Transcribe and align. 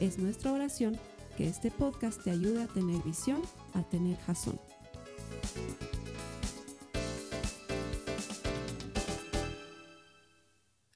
Es 0.00 0.16
nuestra 0.16 0.52
oración 0.52 0.96
que 1.36 1.48
este 1.48 1.72
podcast 1.72 2.22
te 2.22 2.30
ayude 2.30 2.62
a 2.62 2.68
tener 2.68 3.02
visión, 3.02 3.42
a 3.74 3.82
tener 3.82 4.16
jazón. 4.18 4.60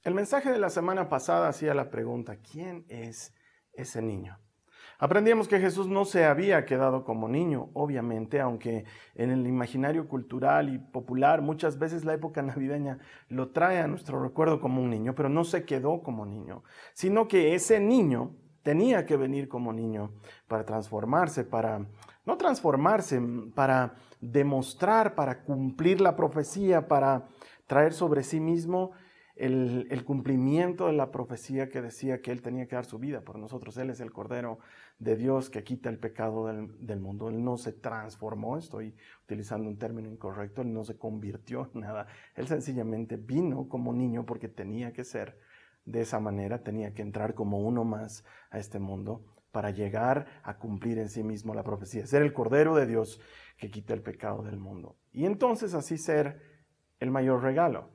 El 0.03 0.13
mensaje 0.13 0.53
de 0.53 0.57
la 0.57 0.69
semana 0.69 1.09
pasada 1.09 1.49
hacía 1.49 1.73
la 1.73 1.89
pregunta, 1.89 2.37
¿quién 2.37 2.85
es 2.87 3.33
ese 3.73 4.01
niño? 4.01 4.39
Aprendíamos 4.99 5.49
que 5.49 5.59
Jesús 5.59 5.89
no 5.89 6.05
se 6.05 6.23
había 6.23 6.63
quedado 6.63 7.03
como 7.03 7.27
niño, 7.27 7.71
obviamente, 7.73 8.39
aunque 8.39 8.85
en 9.15 9.31
el 9.31 9.45
imaginario 9.45 10.07
cultural 10.07 10.73
y 10.73 10.77
popular 10.77 11.41
muchas 11.41 11.77
veces 11.77 12.05
la 12.05 12.13
época 12.13 12.41
navideña 12.41 12.99
lo 13.27 13.51
trae 13.51 13.79
a 13.79 13.87
nuestro 13.87 14.23
recuerdo 14.23 14.61
como 14.61 14.81
un 14.81 14.89
niño, 14.89 15.13
pero 15.13 15.27
no 15.27 15.43
se 15.43 15.65
quedó 15.65 16.03
como 16.03 16.25
niño, 16.25 16.63
sino 16.93 17.27
que 17.27 17.53
ese 17.53 17.81
niño 17.81 18.37
tenía 18.63 19.05
que 19.05 19.17
venir 19.17 19.47
como 19.47 19.71
niño 19.73 20.11
para 20.47 20.65
transformarse, 20.65 21.43
para, 21.43 21.85
no 22.25 22.37
transformarse, 22.37 23.21
para 23.53 23.95
demostrar, 24.19 25.15
para 25.15 25.43
cumplir 25.43 26.01
la 26.01 26.15
profecía, 26.15 26.87
para 26.87 27.27
traer 27.67 27.93
sobre 27.93 28.23
sí 28.23 28.39
mismo 28.39 28.91
el, 29.35 30.03
cumplimiento 30.05 30.87
de 30.87 30.93
la 30.93 31.11
profecía 31.11 31.67
que 31.67 31.81
decía 31.81 32.21
que 32.21 32.31
Él 32.31 32.41
tenía 32.41 32.67
que 32.67 32.75
dar 32.75 32.85
su 32.85 32.99
vida 32.99 33.21
por 33.21 33.39
nosotros. 33.39 33.77
Él 33.77 33.89
es 33.89 33.99
el 33.99 34.11
Cordero 34.11 34.59
de 34.99 35.15
Dios 35.15 35.49
que 35.49 35.63
quita 35.63 35.89
el 35.89 35.97
pecado 35.97 36.47
del, 36.47 36.99
mundo. 36.99 37.29
Él 37.29 37.43
no 37.43 37.57
se 37.57 37.73
transformó, 37.73 38.57
estoy 38.57 38.95
utilizando 39.23 39.67
un 39.67 39.77
término 39.77 40.09
incorrecto, 40.09 40.61
Él 40.61 40.71
no 40.71 40.83
se 40.83 40.97
convirtió 40.97 41.69
en 41.73 41.81
nada. 41.81 42.07
Él 42.35 42.47
sencillamente 42.47 43.17
vino 43.17 43.67
como 43.67 43.91
niño 43.91 44.25
porque 44.25 44.47
tenía 44.47 44.93
que 44.93 45.03
ser 45.03 45.37
de 45.85 46.01
esa 46.01 46.19
manera, 46.19 46.63
tenía 46.63 46.93
que 46.93 47.01
entrar 47.01 47.33
como 47.33 47.59
uno 47.59 47.83
más 47.83 48.23
a 48.49 48.59
este 48.59 48.79
mundo 48.79 49.25
para 49.51 49.69
llegar 49.69 50.25
a 50.43 50.57
cumplir 50.57 50.97
en 50.97 51.09
sí 51.09 51.23
mismo 51.23 51.53
la 51.53 51.63
profecía, 51.63 52.07
ser 52.07 52.23
el 52.23 52.33
Cordero 52.33 52.75
de 52.75 52.87
Dios 52.87 53.21
que 53.57 53.69
quita 53.69 53.93
el 53.93 54.01
pecado 54.01 54.41
del 54.43 54.57
mundo. 54.57 54.97
Y 55.11 55.25
entonces 55.25 55.73
así 55.73 55.97
ser 55.97 56.41
el 56.99 57.11
mayor 57.11 57.43
regalo 57.43 57.91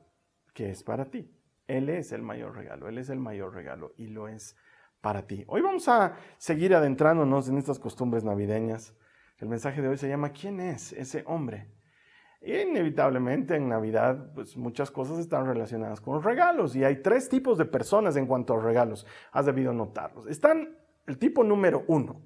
que 0.54 0.70
es 0.70 0.84
para 0.84 1.10
ti. 1.10 1.34
Él 1.66 1.88
es 1.88 2.12
el 2.12 2.22
mayor 2.22 2.56
regalo, 2.56 2.88
Él 2.88 2.98
es 2.98 3.10
el 3.10 3.18
mayor 3.18 3.54
regalo 3.54 3.92
y 3.96 4.06
lo 4.06 4.28
es 4.28 4.56
para 5.00 5.26
ti. 5.26 5.44
Hoy 5.48 5.60
vamos 5.60 5.88
a 5.88 6.16
seguir 6.38 6.74
adentrándonos 6.74 7.48
en 7.48 7.58
estas 7.58 7.78
costumbres 7.78 8.24
navideñas. 8.24 8.96
El 9.38 9.48
mensaje 9.48 9.82
de 9.82 9.88
hoy 9.88 9.96
se 9.96 10.08
llama 10.08 10.30
¿Quién 10.30 10.60
es 10.60 10.92
ese 10.92 11.24
hombre? 11.26 11.77
Inevitablemente 12.40 13.56
en 13.56 13.68
Navidad, 13.68 14.32
pues 14.34 14.56
muchas 14.56 14.90
cosas 14.90 15.18
están 15.18 15.46
relacionadas 15.46 16.00
con 16.00 16.14
los 16.14 16.24
regalos 16.24 16.76
y 16.76 16.84
hay 16.84 17.02
tres 17.02 17.28
tipos 17.28 17.58
de 17.58 17.64
personas 17.64 18.16
en 18.16 18.26
cuanto 18.26 18.54
a 18.54 18.62
regalos. 18.62 19.06
Has 19.32 19.46
debido 19.46 19.72
notarlos. 19.72 20.26
Están 20.26 20.76
el 21.06 21.18
tipo 21.18 21.42
número 21.42 21.84
uno. 21.88 22.22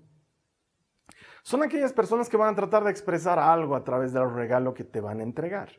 Son 1.43 1.62
aquellas 1.62 1.93
personas 1.93 2.28
que 2.28 2.37
van 2.37 2.53
a 2.53 2.56
tratar 2.56 2.84
de 2.84 2.91
expresar 2.91 3.39
algo 3.39 3.75
a 3.75 3.83
través 3.83 4.12
del 4.12 4.33
regalo 4.33 4.75
que 4.75 4.84
te 4.84 5.00
van 5.00 5.21
a 5.21 5.25
entregar. 5.25 5.71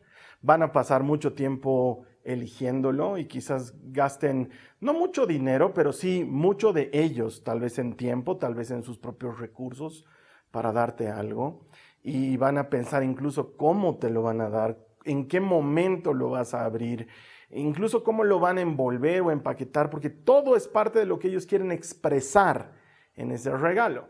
Van 0.42 0.62
a 0.62 0.74
pasar 0.74 1.04
mucho 1.04 1.34
tiempo 1.34 2.06
eligiéndolo 2.24 3.18
y 3.18 3.28
quizás 3.28 3.74
gasten 3.92 4.50
no 4.82 4.94
mucho 4.94 5.26
dinero, 5.26 5.74
pero 5.74 5.94
sí 5.94 6.26
mucho 6.26 6.74
de 6.74 6.90
ellos, 6.92 7.44
tal 7.44 7.62
vez 7.62 7.80
en 7.80 7.96
tiempo, 7.96 8.38
tal 8.38 8.56
vez 8.56 8.72
en 8.72 8.84
sus 8.84 8.98
propios 8.98 9.40
recursos 9.40 10.06
para 10.52 10.74
darte 10.74 11.10
algo. 11.10 11.66
Y 12.04 12.38
van 12.38 12.58
a 12.58 12.70
pensar 12.70 13.04
incluso 13.04 13.58
cómo 13.58 13.98
te 13.98 14.10
lo 14.10 14.22
van 14.22 14.42
a 14.42 14.50
dar, 14.50 14.78
en 15.06 15.28
qué 15.28 15.40
momento 15.40 16.14
lo 16.14 16.30
vas 16.30 16.54
a 16.54 16.66
abrir, 16.66 17.08
incluso 17.50 18.04
cómo 18.04 18.24
lo 18.24 18.40
van 18.40 18.58
a 18.58 18.62
envolver 18.62 19.22
o 19.22 19.32
empaquetar, 19.32 19.90
porque 19.90 20.10
todo 20.10 20.56
es 20.56 20.68
parte 20.68 21.00
de 21.00 21.06
lo 21.06 21.18
que 21.18 21.30
ellos 21.30 21.46
quieren 21.46 21.72
expresar 21.72 22.74
en 23.16 23.32
ese 23.32 23.56
regalo. 23.56 24.08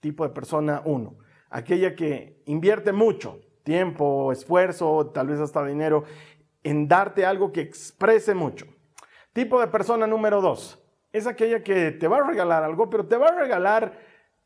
Tipo 0.00 0.24
de 0.24 0.32
persona 0.32 0.82
uno, 0.84 1.18
aquella 1.50 1.94
que 1.94 2.42
invierte 2.46 2.92
mucho 2.92 3.40
tiempo, 3.64 4.30
esfuerzo, 4.30 5.10
tal 5.12 5.28
vez 5.28 5.40
hasta 5.40 5.64
dinero 5.64 6.04
en 6.62 6.86
darte 6.86 7.26
algo 7.26 7.52
que 7.52 7.60
exprese 7.60 8.34
mucho. 8.34 8.66
Tipo 9.32 9.60
de 9.60 9.66
persona 9.66 10.06
número 10.06 10.40
dos, 10.40 10.80
es 11.12 11.26
aquella 11.26 11.62
que 11.62 11.90
te 11.90 12.06
va 12.06 12.18
a 12.18 12.26
regalar 12.26 12.62
algo, 12.62 12.88
pero 12.88 13.06
te 13.06 13.16
va 13.16 13.28
a 13.28 13.38
regalar 13.38 13.98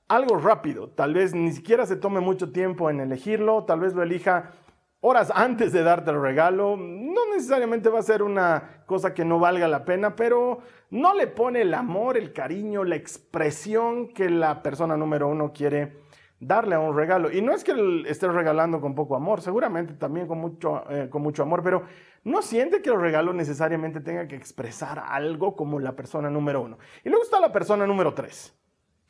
algo 0.09 0.37
rápido. 0.37 0.89
Tal 0.89 1.15
vez 1.15 1.35
ni 1.35 1.53
siquiera 1.53 1.87
se 1.87 1.97
tome 1.97 2.21
mucho 2.21 2.51
tiempo 2.51 2.91
en 2.91 3.01
elegirlo, 3.01 3.65
tal 3.65 3.81
vez 3.81 3.95
lo 3.95 4.03
elija 4.03 4.53
horas 5.01 5.31
antes 5.35 5.73
de 5.73 5.83
darte 5.83 6.11
el 6.11 6.21
regalo. 6.21 6.77
No 6.77 7.27
necesariamente 7.33 7.89
va 7.89 8.01
a 8.01 8.03
ser 8.03 8.23
una 8.23 8.83
cosa 8.87 9.15
que 9.15 9.25
no 9.25 9.39
valga 9.39 9.69
la 9.69 9.85
pena, 9.85 10.17
pero 10.17 10.59
no 10.91 11.15
le 11.15 11.27
pone 11.27 11.63
el 11.63 11.75
amor, 11.75 12.17
el 12.17 12.33
cariño, 12.33 12.85
la 12.85 12.97
expresión 12.97 14.09
que 14.09 14.31
la 14.31 14.63
persona 14.63 14.97
número 14.97 15.29
uno 15.29 15.53
quiere 15.53 16.09
darle 16.41 16.75
a 16.75 16.81
un 16.81 16.97
regalo. 16.97 17.31
Y 17.31 17.43
no 17.43 17.53
es 17.53 17.65
que 17.65 18.05
estés 18.07 18.33
regalando 18.33 18.81
con 18.81 18.95
poco 18.95 19.17
amor, 19.17 19.41
seguramente 19.41 19.95
también 19.95 20.27
con 20.27 20.39
mucho, 20.39 20.89
eh, 20.91 21.09
con 21.11 21.23
mucho 21.23 21.43
amor, 21.43 21.63
pero 21.63 21.83
no 22.25 22.43
siente 22.43 22.83
que 22.83 22.91
el 22.91 23.01
regalo 23.01 23.33
necesariamente 23.33 24.01
tenga 24.01 24.27
que 24.29 24.37
expresar 24.37 25.03
algo 25.07 25.57
como 25.57 25.81
la 25.81 25.97
persona 25.97 26.31
número 26.31 26.63
uno. 26.63 26.79
Y 27.05 27.09
luego 27.09 27.25
está 27.25 27.41
la 27.41 27.53
persona 27.53 27.87
número 27.87 28.15
tres, 28.15 28.58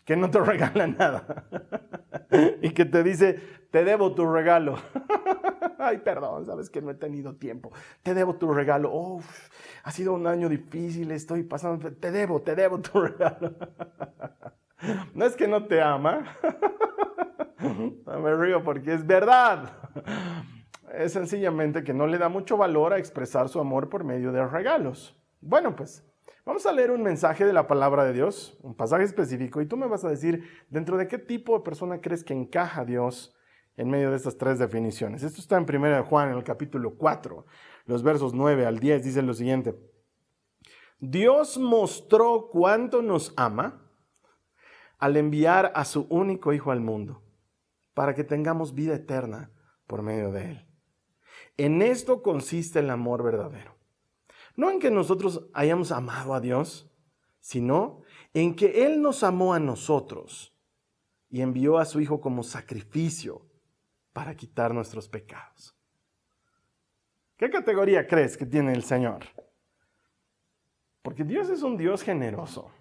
que 0.09 0.17
no 0.17 0.31
te 0.31 0.41
regala 0.53 0.87
nada 0.87 1.45
y 2.63 2.71
que 2.71 2.87
te 2.87 3.03
dice, 3.03 3.39
te 3.71 3.85
debo 3.85 4.15
tu 4.15 4.25
regalo. 4.25 4.79
Ay, 5.79 5.99
perdón, 5.99 6.47
sabes 6.47 6.71
que 6.71 6.81
no 6.81 6.91
he 6.91 6.95
tenido 6.95 7.37
tiempo. 7.37 7.73
Te 8.03 8.15
debo 8.15 8.37
tu 8.37 8.51
regalo. 8.51 9.19
Ha 9.85 9.91
sido 9.91 10.15
un 10.15 10.27
año 10.27 10.49
difícil, 10.49 11.11
estoy 11.11 11.43
pasando. 11.43 11.93
Te 11.93 12.11
debo, 12.11 12.41
te 12.41 12.55
debo 12.57 12.81
tu 12.81 13.03
regalo. 13.03 13.55
No 15.13 15.27
es 15.27 15.37
que 15.37 15.47
no 15.47 15.67
te 15.67 15.83
ama. 15.83 16.25
Me 17.61 18.35
río 18.35 18.65
porque 18.65 18.95
es 18.95 19.07
verdad 19.07 19.71
es 20.95 21.13
sencillamente 21.13 21.85
que 21.85 21.93
no 21.93 22.07
le 22.07 22.17
da 22.17 22.31
mucho 22.31 22.57
valor 22.57 22.95
a 22.95 22.99
expresar 22.99 23.51
su 23.51 23.61
amor 23.61 23.91
por 23.91 24.05
medio 24.05 24.33
de 24.33 24.47
regalos. 24.47 25.15
Bueno, 25.41 25.77
pues 25.77 26.08
vamos 26.49 26.65
a 26.65 26.73
leer 26.73 26.91
un 26.91 27.03
mensaje 27.03 27.45
de 27.45 27.53
la 27.53 27.67
palabra 27.67 28.05
de 28.05 28.15
Dios, 28.15 28.57
un 28.63 28.75
pasaje 28.75 29.05
específico, 29.05 29.61
y 29.61 29.67
tú 29.67 29.77
me 29.77 29.87
vas 29.87 30.03
a 30.07 30.09
decir 30.09 30.49
dentro 30.71 30.97
de 30.97 31.07
qué 31.07 31.19
tipo 31.19 31.59
de 31.59 31.63
persona 31.63 32.01
crees 32.01 32.25
que 32.25 32.33
encaja 32.33 32.87
Dios 32.87 33.37
en 33.77 33.91
medio 33.91 34.11
de 34.11 34.17
estas 34.17 34.39
tres 34.39 34.59
definiciones. 34.59 35.23
Esto 35.23 35.43
está 35.43 35.59
en 35.59 35.67
1 35.69 36.05
Juan, 36.05 36.31
en 36.31 36.39
el 36.39 36.45
capítulo 36.45 36.95
4, 36.97 37.45
los 37.85 38.03
versos 38.03 38.33
9 38.33 38.65
al 38.65 38.79
10, 38.79 39.05
dice 39.05 39.21
lo 39.21 39.35
siguiente. 39.35 39.79
Dios 41.01 41.59
mostró 41.59 42.49
cuánto 42.51 43.03
nos 43.03 43.35
ama 43.37 43.87
al 44.99 45.19
enviar 45.19 45.71
a 45.75 45.85
su 45.85 46.07
único 46.09 46.55
Hijo 46.55 46.71
al 46.71 46.81
mundo, 46.81 47.23
para 47.93 48.15
que 48.15 48.25
tengamos 48.25 48.75
vida 48.75 48.95
eterna 48.95 49.53
por 49.87 50.01
medio 50.01 50.33
de 50.33 50.53
Él. 50.53 50.67
En 51.59 51.83
esto 51.83 52.23
consiste 52.23 52.79
el 52.79 52.89
amor 52.89 53.23
verdadero. 53.23 53.78
No 54.59 54.73
en 54.73 54.81
que 54.81 54.91
nosotros 54.91 55.49
hayamos 55.55 55.93
amado 55.93 56.35
a 56.35 56.41
Dios, 56.41 56.93
sino 57.39 58.03
en 58.35 58.57
que 58.57 58.85
Él 58.85 59.01
nos 59.01 59.23
amó 59.23 59.55
a 59.55 59.61
nosotros 59.61 60.53
y 61.31 61.43
envió 61.43 61.79
a 61.79 61.85
su 61.85 62.01
Hijo 62.01 62.21
como 62.21 62.43
sacrificio 62.43 63.47
para 64.13 64.35
quitar 64.35 64.75
nuestros 64.75 65.09
pecados. 65.09 65.77
¿Qué 67.37 67.49
categoría 67.51 68.05
crees 68.09 68.37
que 68.37 68.47
tiene 68.47 68.73
el 68.73 68.83
Señor? 68.83 69.27
Porque 71.03 71.23
Dios 71.23 71.49
es 71.51 71.63
un 71.63 71.77
Dios 71.77 72.03
generoso. 72.03 72.73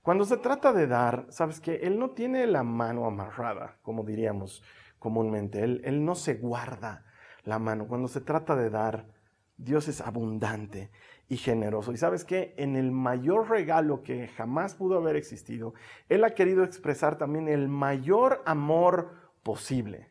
Cuando 0.00 0.24
se 0.24 0.38
trata 0.38 0.72
de 0.72 0.86
dar, 0.86 1.26
sabes 1.28 1.60
que 1.60 1.74
Él 1.74 1.98
no 1.98 2.12
tiene 2.12 2.46
la 2.46 2.62
mano 2.62 3.04
amarrada, 3.04 3.76
como 3.82 4.02
diríamos 4.02 4.62
comúnmente. 4.98 5.62
Él, 5.62 5.82
él 5.84 6.06
no 6.06 6.14
se 6.14 6.36
guarda 6.36 7.04
la 7.42 7.58
mano. 7.58 7.86
Cuando 7.86 8.08
se 8.08 8.22
trata 8.22 8.56
de 8.56 8.70
dar, 8.70 9.13
Dios 9.56 9.88
es 9.88 10.00
abundante 10.00 10.90
y 11.28 11.36
generoso. 11.36 11.92
Y 11.92 11.96
sabes 11.96 12.24
que 12.24 12.54
en 12.56 12.76
el 12.76 12.90
mayor 12.90 13.48
regalo 13.48 14.02
que 14.02 14.28
jamás 14.28 14.74
pudo 14.74 14.98
haber 14.98 15.16
existido, 15.16 15.74
Él 16.08 16.24
ha 16.24 16.34
querido 16.34 16.64
expresar 16.64 17.18
también 17.18 17.48
el 17.48 17.68
mayor 17.68 18.42
amor 18.46 19.12
posible. 19.42 20.10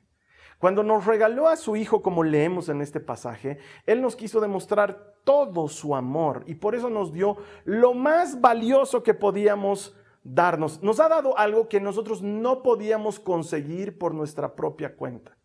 Cuando 0.60 0.82
nos 0.82 1.06
regaló 1.06 1.50
a 1.50 1.58
su 1.58 1.76
Hijo, 1.76 2.02
como 2.02 2.24
leemos 2.24 2.70
en 2.70 2.82
este 2.82 3.02
pasaje, 3.02 3.58
Él 3.86 4.02
nos 4.02 4.16
quiso 4.16 4.40
demostrar 4.40 5.16
todo 5.26 5.68
su 5.68 5.96
amor 5.96 6.44
y 6.48 6.56
por 6.56 6.76
eso 6.76 6.90
nos 6.90 7.12
dio 7.12 7.38
lo 7.66 7.94
más 7.94 8.40
valioso 8.40 9.04
que 9.04 9.14
podíamos 9.14 9.96
darnos. 10.24 10.82
Nos 10.82 11.02
ha 11.02 11.10
dado 11.10 11.38
algo 11.38 11.68
que 11.68 11.82
nosotros 11.82 12.22
no 12.22 12.64
podíamos 12.64 13.20
conseguir 13.20 13.98
por 13.98 14.14
nuestra 14.14 14.56
propia 14.56 14.96
cuenta. 14.96 15.38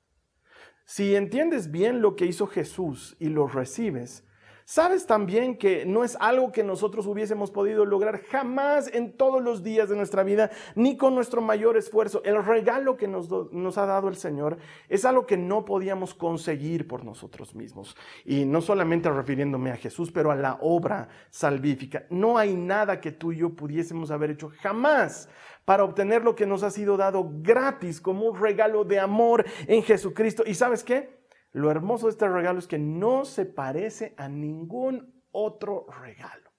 Si 0.91 1.15
entiendes 1.15 1.71
bien 1.71 2.01
lo 2.01 2.17
que 2.17 2.25
hizo 2.25 2.47
Jesús 2.47 3.15
y 3.21 3.29
lo 3.29 3.47
recibes, 3.47 4.25
Sabes 4.71 5.07
también 5.07 5.57
que 5.57 5.87
no 5.87 6.05
es 6.05 6.15
algo 6.21 6.53
que 6.53 6.63
nosotros 6.63 7.07
hubiésemos 7.07 7.51
podido 7.51 7.87
lograr 7.87 8.21
jamás 8.25 8.91
en 8.93 9.15
todos 9.15 9.43
los 9.43 9.63
días 9.63 9.89
de 9.89 9.97
nuestra 9.97 10.25
vida, 10.25 10.51
ni 10.75 10.99
con 10.99 11.15
nuestro 11.15 11.41
mayor 11.41 11.79
esfuerzo. 11.79 12.21
El 12.23 12.45
regalo 12.45 12.99
que 12.99 13.09
nos, 13.09 13.79
ha 13.79 13.87
dado 13.87 14.09
el 14.09 14.17
Señor 14.17 14.59
es 14.91 15.07
algo 15.07 15.25
que 15.25 15.39
no 15.39 15.65
podíamos 15.65 16.13
conseguir 16.13 16.87
por 16.87 17.03
nosotros 17.03 17.55
mismos. 17.55 17.97
Y 18.27 18.45
no 18.45 18.61
solamente 18.61 19.09
refiriéndome 19.09 19.71
a 19.71 19.77
Jesús, 19.79 20.13
pero 20.13 20.31
a 20.31 20.37
la 20.37 20.59
obra 20.61 21.09
salvífica. 21.31 22.05
No 22.11 22.37
hay 22.37 22.55
nada 22.55 23.01
que 23.01 23.11
tú 23.11 23.33
y 23.33 23.39
yo 23.39 23.57
pudiésemos 23.57 24.11
haber 24.11 24.33
hecho 24.33 24.53
jamás 24.61 25.31
para 25.65 25.83
obtener 25.83 26.23
lo 26.23 26.35
que 26.37 26.45
nos 26.45 26.63
ha 26.63 26.71
sido 26.71 26.99
dado 26.99 27.27
gratis 27.41 28.03
como 28.03 28.27
un 28.27 28.39
regalo 28.39 28.85
de 28.85 29.01
amor 29.01 29.47
en 29.67 29.83
Jesucristo. 29.83 30.43
¿Y 30.47 30.53
sabes 30.53 30.85
qué? 30.85 31.18
Lo 31.53 31.71
hermoso 31.71 32.07
de 32.07 32.13
este 32.13 32.29
regalo 32.29 32.59
es 32.59 32.67
que 32.67 32.79
no 32.79 33.25
se 33.25 33.47
parece 33.47 34.15
a 34.17 34.29
ningún 34.29 35.23
otro 35.31 35.87
regalo. 36.03 36.51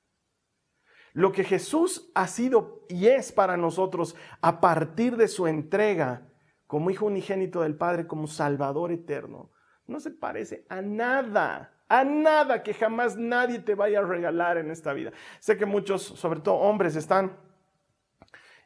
Lo 1.14 1.32
que 1.32 1.44
Jesús 1.44 2.12
ha 2.16 2.28
sido 2.28 2.86
y 2.88 3.08
es 3.08 3.32
para 3.32 3.58
nosotros 3.58 4.16
a 4.42 4.62
partir 4.62 5.18
de 5.18 5.28
su 5.28 5.48
entrega 5.48 6.28
como 6.68 6.92
Hijo 6.92 7.08
unigénito 7.08 7.62
del 7.62 7.76
Padre, 7.76 8.06
como 8.06 8.28
Salvador 8.28 8.92
eterno, 8.92 9.52
no 9.88 10.00
se 10.00 10.12
parece 10.12 10.66
a 10.70 10.82
nada, 10.82 11.74
a 11.88 12.04
nada 12.04 12.62
que 12.62 12.76
jamás 12.76 13.18
nadie 13.18 13.58
te 13.58 13.74
vaya 13.74 14.00
a 14.00 14.04
regalar 14.04 14.58
en 14.60 14.70
esta 14.70 14.94
vida. 14.94 15.12
Sé 15.40 15.58
que 15.58 15.66
muchos, 15.66 16.04
sobre 16.04 16.42
todo 16.42 16.56
hombres, 16.56 16.96
están 16.96 17.36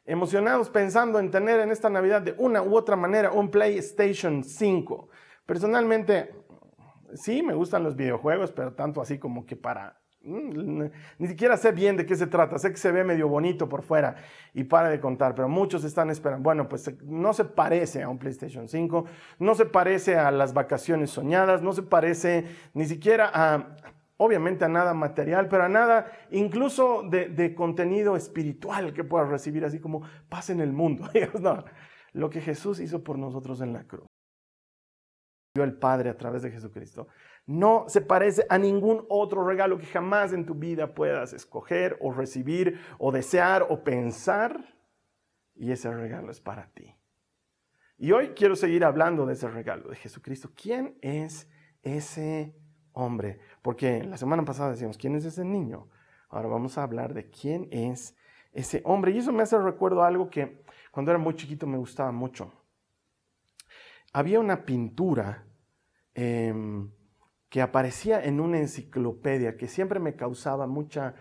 emocionados 0.04 0.68
pensando 0.68 1.18
en 1.18 1.30
tener 1.30 1.60
en 1.60 1.70
esta 1.70 1.88
Navidad 1.88 2.20
de 2.20 2.34
una 2.36 2.62
u 2.62 2.76
otra 2.76 2.94
manera 2.94 3.32
un 3.32 3.50
PlayStation 3.50 4.44
5. 4.44 5.08
Personalmente, 5.46 6.34
sí, 7.14 7.42
me 7.42 7.54
gustan 7.54 7.82
los 7.82 7.96
videojuegos, 7.96 8.52
pero 8.52 8.72
tanto 8.72 9.00
así 9.00 9.18
como 9.18 9.44
que 9.44 9.56
para... 9.56 10.00
Mm, 10.22 10.84
ni 11.18 11.28
siquiera 11.28 11.58
sé 11.58 11.72
bien 11.72 11.98
de 11.98 12.06
qué 12.06 12.16
se 12.16 12.26
trata, 12.26 12.58
sé 12.58 12.70
que 12.70 12.78
se 12.78 12.90
ve 12.90 13.04
medio 13.04 13.28
bonito 13.28 13.68
por 13.68 13.82
fuera 13.82 14.16
y 14.54 14.64
para 14.64 14.88
de 14.88 14.98
contar, 14.98 15.34
pero 15.34 15.50
muchos 15.50 15.84
están 15.84 16.08
esperando, 16.08 16.42
bueno, 16.42 16.66
pues 16.66 16.90
no 17.02 17.34
se 17.34 17.44
parece 17.44 18.02
a 18.02 18.08
un 18.08 18.18
PlayStation 18.18 18.66
5, 18.66 19.04
no 19.40 19.54
se 19.54 19.66
parece 19.66 20.16
a 20.16 20.30
las 20.30 20.54
vacaciones 20.54 21.10
soñadas, 21.10 21.60
no 21.60 21.74
se 21.74 21.82
parece 21.82 22.46
ni 22.72 22.86
siquiera 22.86 23.30
a, 23.34 23.76
obviamente 24.16 24.64
a 24.64 24.68
nada 24.68 24.94
material, 24.94 25.48
pero 25.48 25.64
a 25.64 25.68
nada 25.68 26.10
incluso 26.30 27.02
de, 27.02 27.28
de 27.28 27.54
contenido 27.54 28.16
espiritual 28.16 28.94
que 28.94 29.04
puedas 29.04 29.28
recibir, 29.28 29.66
así 29.66 29.78
como 29.78 30.00
paz 30.30 30.48
en 30.48 30.60
el 30.60 30.72
mundo. 30.72 31.06
no, 31.42 31.66
lo 32.14 32.30
que 32.30 32.40
Jesús 32.40 32.80
hizo 32.80 33.04
por 33.04 33.18
nosotros 33.18 33.60
en 33.60 33.74
la 33.74 33.84
cruz 33.84 34.06
el 35.62 35.74
Padre 35.74 36.10
a 36.10 36.16
través 36.16 36.42
de 36.42 36.50
Jesucristo, 36.50 37.06
no 37.46 37.84
se 37.86 38.00
parece 38.00 38.44
a 38.48 38.58
ningún 38.58 39.04
otro 39.08 39.46
regalo 39.46 39.78
que 39.78 39.86
jamás 39.86 40.32
en 40.32 40.46
tu 40.46 40.54
vida 40.54 40.94
puedas 40.94 41.32
escoger 41.32 41.96
o 42.00 42.12
recibir 42.12 42.80
o 42.98 43.12
desear 43.12 43.66
o 43.68 43.84
pensar. 43.84 44.74
Y 45.54 45.70
ese 45.70 45.92
regalo 45.92 46.32
es 46.32 46.40
para 46.40 46.72
ti. 46.72 46.96
Y 47.98 48.10
hoy 48.10 48.30
quiero 48.30 48.56
seguir 48.56 48.84
hablando 48.84 49.26
de 49.26 49.34
ese 49.34 49.48
regalo 49.48 49.90
de 49.90 49.96
Jesucristo. 49.96 50.50
¿Quién 50.60 50.98
es 51.02 51.48
ese 51.82 52.56
hombre? 52.92 53.38
Porque 53.62 54.02
la 54.02 54.16
semana 54.16 54.44
pasada 54.44 54.72
decíamos, 54.72 54.98
¿quién 54.98 55.14
es 55.14 55.24
ese 55.24 55.44
niño? 55.44 55.88
Ahora 56.30 56.48
vamos 56.48 56.76
a 56.78 56.82
hablar 56.82 57.14
de 57.14 57.30
quién 57.30 57.68
es 57.70 58.16
ese 58.52 58.82
hombre. 58.84 59.12
Y 59.12 59.18
eso 59.18 59.32
me 59.32 59.44
hace 59.44 59.56
recuerdo 59.56 60.02
algo 60.02 60.28
que 60.28 60.64
cuando 60.90 61.12
era 61.12 61.18
muy 61.18 61.36
chiquito 61.36 61.68
me 61.68 61.78
gustaba 61.78 62.10
mucho 62.10 62.63
había 64.14 64.38
una 64.38 64.64
pintura 64.64 65.44
em, 66.14 66.90
que 67.48 67.60
aparecía 67.60 68.24
en 68.24 68.40
una 68.40 68.58
enciclopedia 68.58 69.56
que 69.56 69.66
siempre 69.66 69.98
me 69.98 70.14
causaba 70.14 70.68
mucha, 70.68 71.16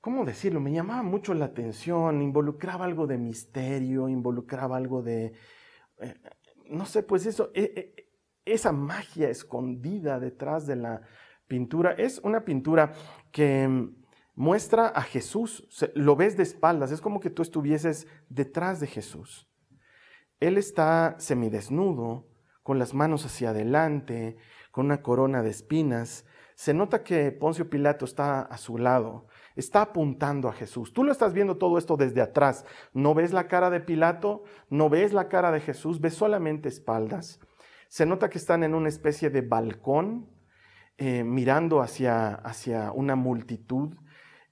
¿cómo 0.00 0.24
decirlo? 0.24 0.58
Me 0.60 0.72
llamaba 0.72 1.04
mucho 1.04 1.32
la 1.32 1.46
atención, 1.46 2.20
involucraba 2.20 2.84
algo 2.84 3.06
de 3.06 3.18
misterio, 3.18 4.08
involucraba 4.08 4.76
algo 4.76 5.00
de, 5.00 5.32
eh, 6.00 6.14
no 6.70 6.86
sé, 6.86 7.04
pues 7.04 7.24
eso, 7.24 7.52
e, 7.54 7.94
e, 7.96 8.10
esa 8.44 8.72
magia 8.72 9.30
escondida 9.30 10.18
detrás 10.18 10.66
de 10.66 10.76
la 10.76 11.02
pintura. 11.46 11.92
Es 11.92 12.18
una 12.24 12.44
pintura 12.44 12.94
que 13.30 13.62
em, 13.62 13.94
muestra 14.34 14.88
a 14.88 15.02
Jesús, 15.02 15.68
lo 15.94 16.16
ves 16.16 16.36
de 16.36 16.42
espaldas, 16.42 16.90
es 16.90 17.00
como 17.00 17.20
que 17.20 17.30
tú 17.30 17.42
estuvieses 17.42 18.08
detrás 18.28 18.80
de 18.80 18.88
Jesús. 18.88 19.51
Él 20.42 20.58
está 20.58 21.14
semidesnudo, 21.20 22.26
con 22.64 22.80
las 22.80 22.94
manos 22.94 23.24
hacia 23.24 23.50
adelante, 23.50 24.36
con 24.72 24.86
una 24.86 25.00
corona 25.00 25.40
de 25.40 25.50
espinas. 25.50 26.26
Se 26.56 26.74
nota 26.74 27.04
que 27.04 27.30
Poncio 27.30 27.70
Pilato 27.70 28.04
está 28.04 28.40
a 28.40 28.58
su 28.58 28.76
lado, 28.76 29.28
está 29.54 29.82
apuntando 29.82 30.48
a 30.48 30.52
Jesús. 30.52 30.92
Tú 30.92 31.04
lo 31.04 31.12
estás 31.12 31.32
viendo 31.32 31.58
todo 31.58 31.78
esto 31.78 31.96
desde 31.96 32.22
atrás. 32.22 32.64
No 32.92 33.14
ves 33.14 33.32
la 33.32 33.46
cara 33.46 33.70
de 33.70 33.78
Pilato, 33.78 34.42
no 34.68 34.90
ves 34.90 35.12
la 35.12 35.28
cara 35.28 35.52
de 35.52 35.60
Jesús, 35.60 36.00
ves 36.00 36.14
solamente 36.14 36.68
espaldas. 36.68 37.38
Se 37.86 38.04
nota 38.04 38.28
que 38.28 38.38
están 38.38 38.64
en 38.64 38.74
una 38.74 38.88
especie 38.88 39.30
de 39.30 39.42
balcón, 39.42 40.28
eh, 40.98 41.22
mirando 41.22 41.80
hacia, 41.80 42.34
hacia, 42.34 42.90
una 42.90 43.14
multitud. 43.14 43.94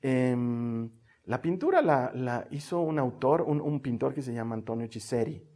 Em, 0.02 0.88
la 1.24 1.42
pintura 1.42 1.82
la, 1.82 2.46
hizo 2.52 2.78
un 2.78 3.00
autor, 3.00 3.42
un, 3.42 3.60
un 3.60 3.80
pintor 3.80 4.14
que 4.14 4.22
se 4.22 4.32
llama 4.32 4.54
Antonio 4.54 4.86
Chiseri 4.86 5.49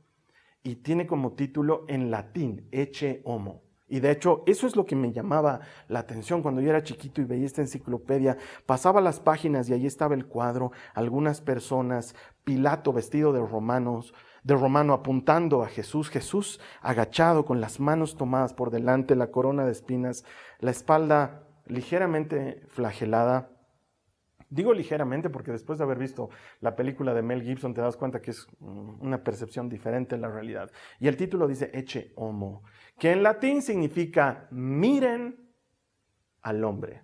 y 0.64 0.76
tiene 0.76 1.06
como 1.06 1.34
título 1.34 1.84
en 1.88 2.10
latín, 2.10 2.66
Eche 2.72 3.20
Homo. 3.24 3.62
Y 3.86 4.00
de 4.00 4.10
hecho, 4.10 4.42
eso 4.46 4.66
es 4.66 4.76
lo 4.76 4.86
que 4.86 4.96
me 4.96 5.12
llamaba 5.12 5.60
la 5.88 6.00
atención 6.00 6.42
cuando 6.42 6.62
yo 6.62 6.70
era 6.70 6.82
chiquito 6.82 7.20
y 7.20 7.24
veía 7.24 7.44
esta 7.44 7.60
enciclopedia. 7.60 8.38
Pasaba 8.64 9.02
las 9.02 9.20
páginas 9.20 9.68
y 9.68 9.74
ahí 9.74 9.86
estaba 9.86 10.14
el 10.14 10.26
cuadro, 10.26 10.72
algunas 10.94 11.40
personas, 11.40 12.16
Pilato 12.44 12.92
vestido 12.92 13.32
de 13.32 13.40
romanos, 13.40 14.14
de 14.42 14.54
romano 14.54 14.94
apuntando 14.94 15.62
a 15.62 15.68
Jesús, 15.68 16.08
Jesús 16.08 16.60
agachado 16.80 17.44
con 17.44 17.60
las 17.60 17.78
manos 17.78 18.16
tomadas 18.16 18.52
por 18.52 18.70
delante, 18.70 19.16
la 19.16 19.30
corona 19.30 19.64
de 19.64 19.72
espinas, 19.72 20.24
la 20.60 20.70
espalda 20.70 21.46
ligeramente 21.66 22.62
flagelada, 22.68 23.50
Digo 24.54 24.72
ligeramente 24.72 25.30
porque 25.30 25.50
después 25.50 25.80
de 25.80 25.84
haber 25.84 25.98
visto 25.98 26.30
la 26.60 26.76
película 26.76 27.12
de 27.12 27.22
Mel 27.22 27.42
Gibson 27.42 27.74
te 27.74 27.80
das 27.80 27.96
cuenta 27.96 28.22
que 28.22 28.30
es 28.30 28.46
una 28.60 29.24
percepción 29.24 29.68
diferente 29.68 30.14
de 30.14 30.20
la 30.20 30.30
realidad. 30.30 30.70
Y 31.00 31.08
el 31.08 31.16
título 31.16 31.48
dice 31.48 31.72
Eche 31.74 32.12
Homo, 32.14 32.62
que 32.96 33.10
en 33.10 33.24
latín 33.24 33.62
significa 33.62 34.46
miren 34.52 35.50
al 36.42 36.62
hombre. 36.62 37.02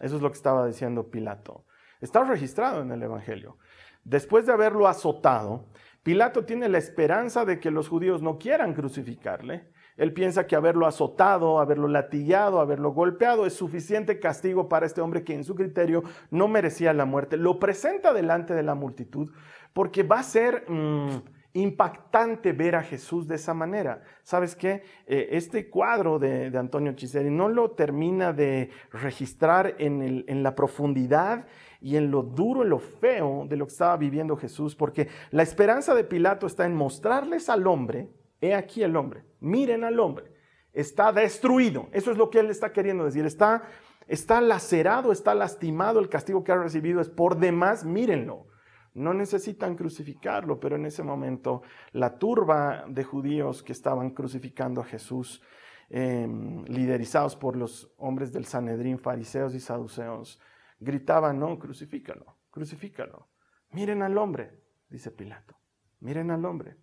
Eso 0.00 0.16
es 0.16 0.22
lo 0.22 0.28
que 0.28 0.38
estaba 0.38 0.66
diciendo 0.66 1.08
Pilato. 1.08 1.66
Está 2.00 2.24
registrado 2.24 2.82
en 2.82 2.90
el 2.90 3.00
Evangelio. 3.00 3.58
Después 4.02 4.44
de 4.44 4.52
haberlo 4.52 4.88
azotado, 4.88 5.68
Pilato 6.02 6.46
tiene 6.46 6.68
la 6.68 6.78
esperanza 6.78 7.44
de 7.44 7.60
que 7.60 7.70
los 7.70 7.88
judíos 7.88 8.22
no 8.22 8.38
quieran 8.38 8.74
crucificarle 8.74 9.70
él 9.96 10.12
piensa 10.12 10.46
que 10.46 10.56
haberlo 10.56 10.86
azotado, 10.86 11.58
haberlo 11.58 11.88
latillado, 11.88 12.60
haberlo 12.60 12.92
golpeado 12.92 13.46
es 13.46 13.54
suficiente 13.54 14.20
castigo 14.20 14.68
para 14.68 14.86
este 14.86 15.00
hombre 15.00 15.24
que 15.24 15.34
en 15.34 15.44
su 15.44 15.54
criterio 15.54 16.02
no 16.30 16.48
merecía 16.48 16.92
la 16.92 17.06
muerte. 17.06 17.36
Lo 17.36 17.58
presenta 17.58 18.12
delante 18.12 18.54
de 18.54 18.62
la 18.62 18.74
multitud 18.74 19.30
porque 19.72 20.02
va 20.02 20.20
a 20.20 20.22
ser 20.22 20.64
mm, 20.68 21.22
impactante 21.54 22.52
ver 22.52 22.76
a 22.76 22.82
Jesús 22.82 23.26
de 23.26 23.36
esa 23.36 23.54
manera. 23.54 24.02
¿Sabes 24.22 24.54
qué? 24.54 24.82
Eh, 25.06 25.28
este 25.32 25.70
cuadro 25.70 26.18
de, 26.18 26.52
Antonio 26.56 26.92
Chiseri 26.92 27.30
no 27.30 27.48
lo 27.48 27.70
termina 27.70 28.32
de 28.32 28.70
registrar 28.92 29.76
en, 29.78 30.24
en 30.26 30.42
la 30.42 30.54
profundidad 30.54 31.46
y 31.80 31.96
en 31.96 32.10
lo 32.10 32.22
duro, 32.22 32.62
en 32.62 32.70
lo 32.70 32.78
feo 32.78 33.46
de 33.48 33.56
lo 33.56 33.66
que 33.66 33.72
estaba 33.72 33.96
viviendo 33.96 34.36
Jesús, 34.36 34.74
porque 34.74 35.08
la 35.30 35.42
esperanza 35.42 35.94
de 35.94 36.04
Pilato 36.04 36.46
está 36.46 36.66
en 36.66 36.74
mostrarles 36.74 37.48
al 37.48 37.66
hombre, 37.66 38.08
he 38.40 38.54
aquí 38.54 38.82
el 38.82 38.96
hombre, 38.96 39.24
miren 39.40 39.84
al 39.84 39.98
hombre, 40.00 40.36
está 40.76 41.10
destruido. 41.10 41.88
Eso 41.92 42.12
es 42.12 42.18
lo 42.18 42.30
que 42.30 42.38
él 42.38 42.50
está 42.50 42.72
queriendo 42.72 43.04
decir. 43.04 43.24
Está, 43.24 43.62
está 44.06 44.40
lacerado, 44.40 45.10
está 45.10 45.34
lastimado. 45.34 45.98
El 45.98 46.10
castigo 46.10 46.44
que 46.44 46.52
ha 46.52 46.56
recibido 46.56 47.00
es 47.00 47.08
por 47.08 47.38
demás, 47.38 47.84
mírenlo. 47.84 48.46
No 48.92 49.14
necesitan 49.14 49.74
crucificarlo, 49.74 50.60
pero 50.60 50.76
en 50.76 50.86
ese 50.86 51.02
momento 51.02 51.62
la 51.92 52.18
turba 52.18 52.84
de 52.88 53.04
judíos 53.04 53.62
que 53.62 53.72
estaban 53.72 54.10
crucificando 54.10 54.80
a 54.80 54.84
Jesús, 54.84 55.42
em, 55.88 56.64
liderizados 56.64 57.36
por 57.36 57.56
los 57.56 57.92
hombres 57.96 58.32
del 58.32 58.44
Sanedrín, 58.44 58.98
fariseos 58.98 59.54
y 59.54 59.60
saduceos, 59.60 60.40
gritaban, 60.78 61.38
no, 61.38 61.58
crucifícalo, 61.58 62.36
crucifícalo. 62.50 63.28
Miren 63.70 64.02
al 64.02 64.16
hombre, 64.18 64.62
dice 64.88 65.10
Pilato, 65.10 65.58
miren 66.00 66.30
al 66.30 66.44
hombre. 66.44 66.76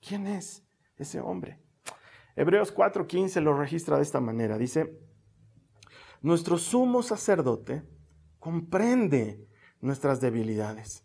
¿Quién 0.00 0.26
es 0.26 0.66
ese 0.96 1.20
hombre? 1.20 1.60
Hebreos 2.36 2.74
4:15 2.74 3.40
lo 3.40 3.56
registra 3.56 3.96
de 3.96 4.02
esta 4.02 4.20
manera. 4.20 4.58
Dice, 4.58 4.98
nuestro 6.20 6.58
sumo 6.58 7.02
sacerdote 7.02 7.82
comprende 8.38 9.48
nuestras 9.80 10.20
debilidades 10.20 11.04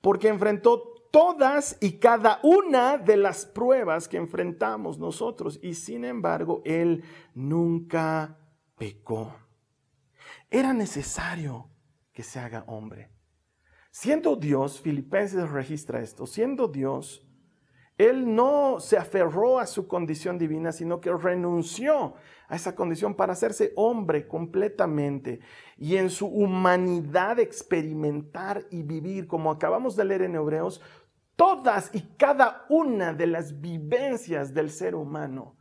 porque 0.00 0.28
enfrentó 0.28 0.94
todas 1.10 1.76
y 1.80 1.98
cada 1.98 2.40
una 2.42 2.98
de 2.98 3.16
las 3.16 3.44
pruebas 3.46 4.08
que 4.08 4.16
enfrentamos 4.16 4.98
nosotros 4.98 5.58
y 5.62 5.74
sin 5.74 6.04
embargo 6.04 6.62
Él 6.64 7.02
nunca 7.34 8.38
pecó. 8.76 9.34
Era 10.50 10.72
necesario 10.72 11.70
que 12.12 12.22
se 12.22 12.38
haga 12.38 12.64
hombre. 12.66 13.10
Siendo 13.90 14.36
Dios, 14.36 14.80
Filipenses 14.80 15.50
registra 15.50 16.00
esto, 16.00 16.26
siendo 16.26 16.68
Dios, 16.68 17.26
Él 18.00 18.34
no 18.34 18.80
se 18.80 18.96
aferró 18.96 19.58
a 19.58 19.66
su 19.66 19.86
condición 19.86 20.38
divina, 20.38 20.72
sino 20.72 21.02
que 21.02 21.12
renunció 21.12 22.14
a 22.48 22.56
esa 22.56 22.74
condición 22.74 23.14
para 23.14 23.34
hacerse 23.34 23.74
hombre 23.76 24.26
completamente 24.26 25.40
y 25.76 25.96
en 25.96 26.08
su 26.08 26.26
humanidad 26.26 27.38
experimentar 27.38 28.64
y 28.70 28.84
vivir, 28.84 29.26
como 29.26 29.50
acabamos 29.50 29.96
de 29.96 30.06
leer 30.06 30.22
en 30.22 30.36
Hebreos, 30.36 30.80
todas 31.36 31.90
y 31.92 32.00
cada 32.16 32.64
una 32.70 33.12
de 33.12 33.26
las 33.26 33.60
vivencias 33.60 34.54
del 34.54 34.70
ser 34.70 34.94
humano 34.94 35.58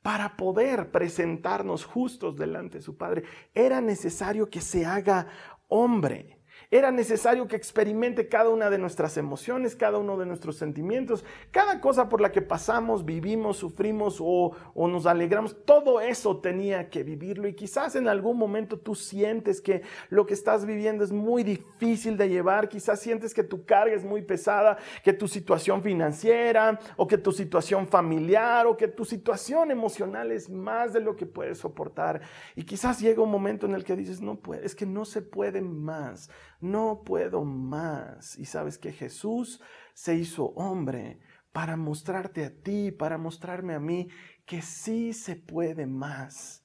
para 0.00 0.34
poder 0.38 0.92
presentarnos 0.92 1.84
justos 1.84 2.36
delante 2.36 2.78
de 2.78 2.82
su 2.82 2.96
Padre, 2.96 3.24
era 3.52 3.82
necesario 3.82 4.48
que 4.48 4.62
se 4.62 4.86
haga 4.86 5.26
hombre. 5.68 6.41
Era 6.72 6.90
necesario 6.90 7.46
que 7.48 7.54
experimente 7.54 8.28
cada 8.28 8.48
una 8.48 8.70
de 8.70 8.78
nuestras 8.78 9.18
emociones, 9.18 9.76
cada 9.76 9.98
uno 9.98 10.16
de 10.16 10.24
nuestros 10.24 10.56
sentimientos, 10.56 11.22
cada 11.50 11.82
cosa 11.82 12.08
por 12.08 12.22
la 12.22 12.32
que 12.32 12.40
pasamos, 12.40 13.04
vivimos, 13.04 13.58
sufrimos 13.58 14.16
o, 14.22 14.56
nos 14.74 15.04
alegramos. 15.04 15.54
Todo 15.66 16.00
eso 16.00 16.38
tenía 16.38 16.88
que 16.88 17.02
vivirlo 17.02 17.46
y 17.46 17.52
quizás 17.52 17.94
en 17.94 18.08
algún 18.08 18.38
momento 18.38 18.78
tú 18.78 18.94
sientes 18.94 19.60
que 19.60 19.82
lo 20.08 20.24
que 20.24 20.32
estás 20.32 20.64
viviendo 20.64 21.04
es 21.04 21.12
muy 21.12 21.42
difícil 21.42 22.16
de 22.16 22.30
llevar, 22.30 22.70
quizás 22.70 23.00
sientes 23.00 23.34
que 23.34 23.44
tu 23.44 23.66
carga 23.66 23.94
es 23.94 24.02
muy 24.02 24.22
pesada, 24.22 24.78
que 25.04 25.12
tu 25.12 25.28
situación 25.28 25.82
financiera 25.82 26.80
o 26.96 27.06
que 27.06 27.18
tu 27.18 27.32
situación 27.32 27.86
familiar 27.86 28.66
o 28.66 28.78
que 28.78 28.88
tu 28.88 29.04
situación 29.04 29.70
emocional 29.70 30.32
es 30.32 30.48
más 30.48 30.94
de 30.94 31.00
lo 31.00 31.16
que 31.16 31.26
puedes 31.26 31.58
soportar. 31.58 32.22
Y 32.56 32.64
quizás 32.64 32.98
llega 32.98 33.22
un 33.22 33.30
momento 33.30 33.66
en 33.66 33.74
el 33.74 33.84
que 33.84 33.94
dices, 33.94 34.22
no 34.22 34.36
puedes, 34.36 34.64
es 34.64 34.74
que 34.74 34.86
no 34.86 35.04
se 35.04 35.20
puede 35.20 35.60
más 35.60 36.30
no 36.62 37.02
puedo 37.04 37.44
más. 37.44 38.38
Y 38.38 38.46
sabes 38.46 38.78
que 38.78 38.92
Jesús 38.92 39.60
se 39.92 40.14
hizo 40.14 40.46
hombre 40.56 41.20
para 41.52 41.76
mostrarte 41.76 42.44
a 42.44 42.54
ti, 42.54 42.90
para 42.90 43.18
mostrarme 43.18 43.74
a 43.74 43.80
mí 43.80 44.08
que 44.46 44.62
sí 44.62 45.12
se 45.12 45.36
puede 45.36 45.86
más. 45.86 46.64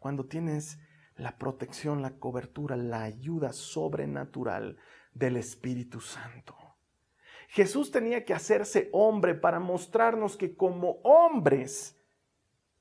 Cuando 0.00 0.26
tienes 0.26 0.78
la 1.16 1.38
protección, 1.38 2.02
la 2.02 2.18
cobertura, 2.18 2.76
la 2.76 3.02
ayuda 3.02 3.52
sobrenatural 3.52 4.78
del 5.12 5.36
Espíritu 5.36 6.00
Santo. 6.00 6.56
Jesús 7.48 7.90
tenía 7.90 8.24
que 8.24 8.34
hacerse 8.34 8.88
hombre 8.92 9.34
para 9.34 9.60
mostrarnos 9.60 10.36
que 10.36 10.56
como 10.56 10.98
hombres 11.02 11.96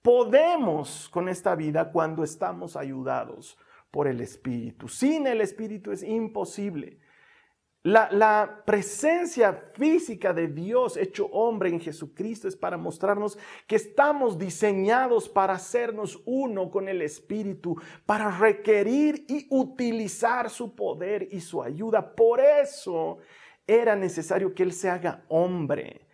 podemos 0.02 1.10
con 1.10 1.30
esta 1.30 1.56
vida 1.56 1.92
cuando 1.92 2.24
estamos 2.24 2.76
ayudados 2.76 3.58
por 3.96 4.10
el 4.10 4.20
Espíritu. 4.20 4.90
Sin 4.90 5.26
el 5.26 5.40
Espíritu 5.40 5.94
es 5.94 6.04
imposible. 6.04 7.00
La, 7.82 8.64
presencia 8.66 9.54
física 9.74 10.34
de 10.34 10.50
Dios 10.50 10.98
hecho 10.98 11.28
hombre 11.28 11.70
en 11.70 11.80
Jesucristo 11.80 12.50
es 12.50 12.58
para 12.58 12.78
mostrarnos 12.78 13.38
que 13.66 13.78
estamos 13.78 14.38
diseñados 14.38 15.30
para 15.30 15.54
hacernos 15.54 16.22
uno 16.26 16.70
con 16.70 16.90
el 16.90 17.02
Espíritu, 17.02 17.80
para 18.06 18.38
requerir 18.38 19.24
y 19.30 19.48
utilizar 19.50 20.50
su 20.50 20.76
poder 20.76 21.30
y 21.32 21.40
su 21.40 21.64
ayuda. 21.64 22.16
Por 22.16 22.42
eso 22.42 23.20
era 23.66 23.96
necesario 23.96 24.54
que 24.54 24.64
Él 24.64 24.74
se 24.74 24.90
haga 24.90 25.24
hombre 25.30 26.05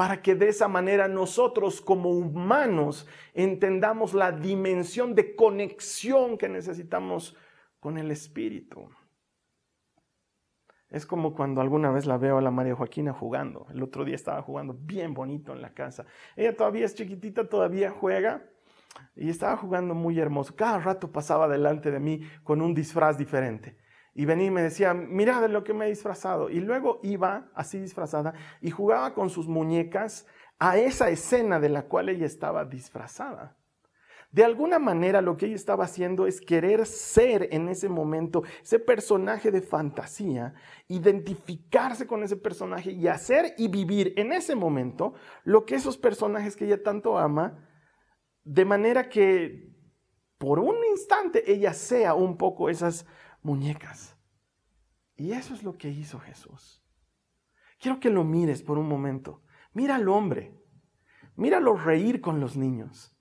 para 0.00 0.22
que 0.22 0.34
de 0.34 0.48
esa 0.48 0.66
manera 0.66 1.08
nosotros 1.08 1.82
como 1.82 2.08
humanos 2.08 3.06
entendamos 3.34 4.14
la 4.14 4.32
dimensión 4.32 5.14
de 5.14 5.36
conexión 5.36 6.38
que 6.38 6.48
necesitamos 6.48 7.36
con 7.80 7.98
el 7.98 8.10
Espíritu. 8.10 8.88
Es 10.88 11.04
como 11.04 11.34
cuando 11.34 11.60
alguna 11.60 11.90
vez 11.90 12.06
la 12.06 12.16
veo 12.16 12.38
a 12.38 12.40
la 12.40 12.50
María 12.50 12.74
Joaquina 12.74 13.12
jugando. 13.12 13.66
El 13.74 13.82
otro 13.82 14.06
día 14.06 14.14
estaba 14.14 14.40
jugando 14.40 14.72
bien 14.72 15.12
bonito 15.12 15.52
en 15.52 15.60
la 15.60 15.74
casa. 15.74 16.06
Ella 16.34 16.56
todavía 16.56 16.86
es 16.86 16.94
chiquitita, 16.94 17.46
todavía 17.50 17.90
juega 17.90 18.42
y 19.14 19.28
estaba 19.28 19.58
jugando 19.58 19.94
muy 19.94 20.18
hermoso. 20.18 20.56
Cada 20.56 20.78
rato 20.78 21.12
pasaba 21.12 21.46
delante 21.46 21.90
de 21.90 22.00
mí 22.00 22.22
con 22.42 22.62
un 22.62 22.72
disfraz 22.72 23.18
diferente 23.18 23.76
y 24.14 24.24
venía 24.24 24.46
y 24.46 24.50
me 24.50 24.62
decía, 24.62 24.92
mira 24.94 25.40
de 25.40 25.48
lo 25.48 25.64
que 25.64 25.74
me 25.74 25.86
he 25.86 25.88
disfrazado. 25.88 26.50
Y 26.50 26.60
luego 26.60 27.00
iba 27.02 27.50
así 27.54 27.78
disfrazada 27.78 28.34
y 28.60 28.70
jugaba 28.70 29.14
con 29.14 29.30
sus 29.30 29.46
muñecas 29.46 30.26
a 30.58 30.76
esa 30.76 31.08
escena 31.10 31.60
de 31.60 31.68
la 31.68 31.82
cual 31.82 32.08
ella 32.08 32.26
estaba 32.26 32.64
disfrazada. 32.64 33.56
De 34.32 34.44
alguna 34.44 34.78
manera 34.78 35.22
lo 35.22 35.36
que 35.36 35.46
ella 35.46 35.56
estaba 35.56 35.84
haciendo 35.84 36.26
es 36.28 36.40
querer 36.40 36.86
ser 36.86 37.48
en 37.50 37.68
ese 37.68 37.88
momento 37.88 38.44
ese 38.62 38.78
personaje 38.78 39.50
de 39.50 39.60
fantasía, 39.60 40.54
identificarse 40.86 42.06
con 42.06 42.22
ese 42.22 42.36
personaje 42.36 42.92
y 42.92 43.08
hacer 43.08 43.54
y 43.58 43.66
vivir 43.66 44.14
en 44.16 44.32
ese 44.32 44.54
momento 44.54 45.14
lo 45.42 45.66
que 45.66 45.74
esos 45.74 45.98
personajes 45.98 46.54
que 46.54 46.66
ella 46.66 46.80
tanto 46.80 47.18
ama, 47.18 47.66
de 48.44 48.64
manera 48.64 49.08
que 49.08 49.74
por 50.38 50.60
un 50.60 50.76
instante 50.90 51.50
ella 51.52 51.74
sea 51.74 52.14
un 52.14 52.36
poco 52.36 52.70
esas 52.70 53.06
muñecas. 53.42 54.16
Y 55.16 55.32
eso 55.32 55.54
es 55.54 55.62
lo 55.62 55.76
que 55.76 55.88
hizo 55.88 56.18
Jesús. 56.18 56.82
Quiero 57.78 58.00
que 58.00 58.10
lo 58.10 58.24
mires 58.24 58.62
por 58.62 58.78
un 58.78 58.88
momento. 58.88 59.42
Mira 59.72 59.96
al 59.96 60.08
hombre. 60.08 60.54
Míralo 61.36 61.76
reír 61.76 62.20
con 62.20 62.40
los 62.40 62.56
niños 62.56 63.16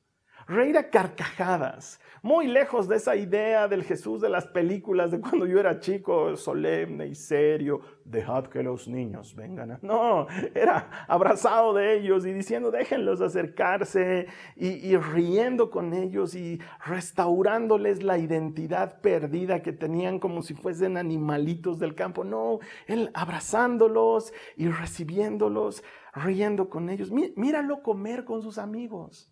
reír 0.49 0.79
a 0.79 0.89
carcajadas, 0.89 1.99
muy 2.23 2.47
lejos 2.47 2.87
de 2.87 2.95
esa 2.95 3.15
idea 3.15 3.67
del 3.67 3.83
Jesús 3.83 4.19
de 4.19 4.29
las 4.29 4.47
películas 4.47 5.11
de 5.11 5.21
cuando 5.21 5.45
yo 5.45 5.59
era 5.59 5.79
chico, 5.79 6.35
solemne 6.35 7.05
y 7.05 7.13
serio, 7.13 7.81
dejad 8.03 8.47
que 8.47 8.63
los 8.63 8.87
niños 8.87 9.35
vengan. 9.35 9.77
No, 9.83 10.25
era 10.55 11.05
abrazado 11.07 11.75
de 11.75 11.99
ellos 11.99 12.25
y 12.25 12.33
diciendo, 12.33 12.71
déjenlos 12.71 13.21
acercarse 13.21 14.25
y, 14.55 14.97
riendo 14.97 15.69
con 15.69 15.93
ellos 15.93 16.33
y 16.33 16.59
restaurándoles 16.83 18.01
la 18.01 18.17
identidad 18.17 19.01
perdida 19.01 19.61
que 19.61 19.71
tenían 19.71 20.17
como 20.17 20.41
si 20.41 20.55
fuesen 20.55 20.97
animalitos 20.97 21.77
del 21.77 21.93
campo. 21.93 22.23
No, 22.23 22.57
él 22.87 23.11
abrazándolos 23.13 24.33
y 24.57 24.67
recibiéndolos, 24.67 25.83
riendo 26.15 26.71
con 26.71 26.89
ellos. 26.89 27.11
Míralo 27.11 27.83
comer 27.83 28.25
con 28.25 28.41
sus 28.41 28.57
amigos 28.57 29.31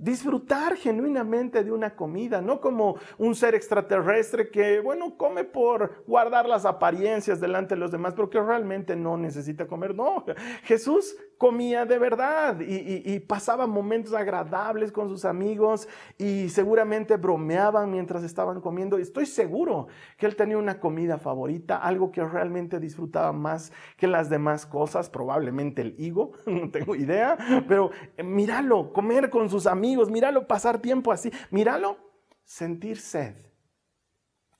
disfrutar 0.00 0.76
genuinamente 0.76 1.62
de 1.62 1.70
una 1.70 1.94
comida, 1.94 2.40
no 2.40 2.60
como 2.60 2.96
un 3.18 3.34
ser 3.34 3.54
extraterrestre 3.54 4.50
que, 4.50 4.80
bueno, 4.80 5.16
come 5.16 5.44
por 5.44 6.04
guardar 6.06 6.48
las 6.48 6.64
apariencias 6.64 7.40
delante 7.40 7.74
de 7.74 7.80
los 7.80 7.92
demás, 7.92 8.14
pero 8.14 8.30
que 8.30 8.40
realmente 8.40 8.96
no 8.96 9.16
necesita 9.16 9.66
comer. 9.66 9.94
No, 9.94 10.24
Jesús 10.64 11.16
comía 11.40 11.86
de 11.86 11.98
verdad 11.98 12.60
y, 12.60 13.18
pasaba 13.20 13.66
momentos 13.66 14.12
agradables 14.12 14.92
con 14.92 15.08
sus 15.08 15.24
amigos 15.24 15.88
y 16.18 16.50
seguramente 16.50 17.16
bromeaban 17.16 17.90
mientras 17.90 18.24
estaban 18.24 18.60
comiendo. 18.60 18.98
Estoy 18.98 19.24
seguro 19.24 19.88
que 20.18 20.26
él 20.26 20.36
tenía 20.36 20.58
una 20.58 20.78
comida 20.78 21.16
favorita, 21.16 21.78
algo 21.78 22.12
que 22.12 22.22
realmente 22.22 22.78
disfrutaba 22.78 23.32
más 23.32 23.72
que 23.96 24.06
las 24.06 24.28
demás 24.28 24.66
cosas, 24.66 25.08
probablemente 25.08 25.80
el 25.80 25.94
higo, 25.98 26.32
no 26.46 26.70
tengo 26.70 26.94
idea, 26.94 27.38
pero 27.66 27.90
eh, 28.18 28.22
míralo, 28.22 28.92
comer 28.92 29.30
con 29.30 29.48
sus 29.48 29.66
amigos, 29.66 30.10
míralo 30.10 30.46
pasar 30.46 30.78
tiempo 30.78 31.10
así, 31.10 31.32
míralo 31.50 31.96
sentir 32.44 32.98
sed 32.98 33.34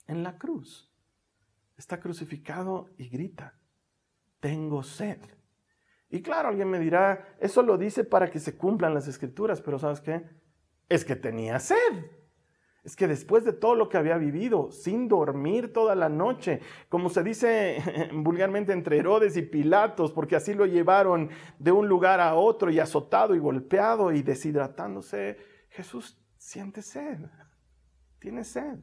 en 0.06 0.22
la 0.22 0.38
cruz. 0.38 0.90
Está 1.76 2.00
crucificado 2.00 2.88
y 2.96 3.10
grita, 3.10 3.60
tengo 4.40 4.82
sed. 4.82 5.39
Y 6.10 6.22
claro, 6.22 6.48
alguien 6.48 6.68
me 6.68 6.80
dirá, 6.80 7.36
eso 7.38 7.62
lo 7.62 7.78
dice 7.78 8.02
para 8.02 8.30
que 8.30 8.40
se 8.40 8.56
cumplan 8.56 8.92
las 8.92 9.06
escrituras, 9.06 9.62
pero 9.62 9.78
¿sabes 9.78 10.00
qué? 10.00 10.24
Es 10.88 11.04
que 11.04 11.14
tenía 11.14 11.60
sed. 11.60 11.76
Es 12.82 12.96
que 12.96 13.06
después 13.06 13.44
de 13.44 13.52
todo 13.52 13.76
lo 13.76 13.88
que 13.88 13.98
había 13.98 14.16
vivido, 14.16 14.72
sin 14.72 15.06
dormir 15.06 15.72
toda 15.72 15.94
la 15.94 16.08
noche, 16.08 16.60
como 16.88 17.10
se 17.10 17.22
dice 17.22 18.10
vulgarmente 18.12 18.72
entre 18.72 18.98
Herodes 18.98 19.36
y 19.36 19.42
Pilatos, 19.42 20.12
porque 20.12 20.34
así 20.34 20.54
lo 20.54 20.66
llevaron 20.66 21.30
de 21.58 21.70
un 21.70 21.88
lugar 21.88 22.20
a 22.20 22.34
otro 22.34 22.70
y 22.70 22.80
azotado 22.80 23.36
y 23.36 23.38
golpeado 23.38 24.12
y 24.12 24.22
deshidratándose, 24.22 25.36
Jesús 25.68 26.18
siente 26.38 26.82
sed, 26.82 27.18
tiene 28.18 28.42
sed, 28.42 28.78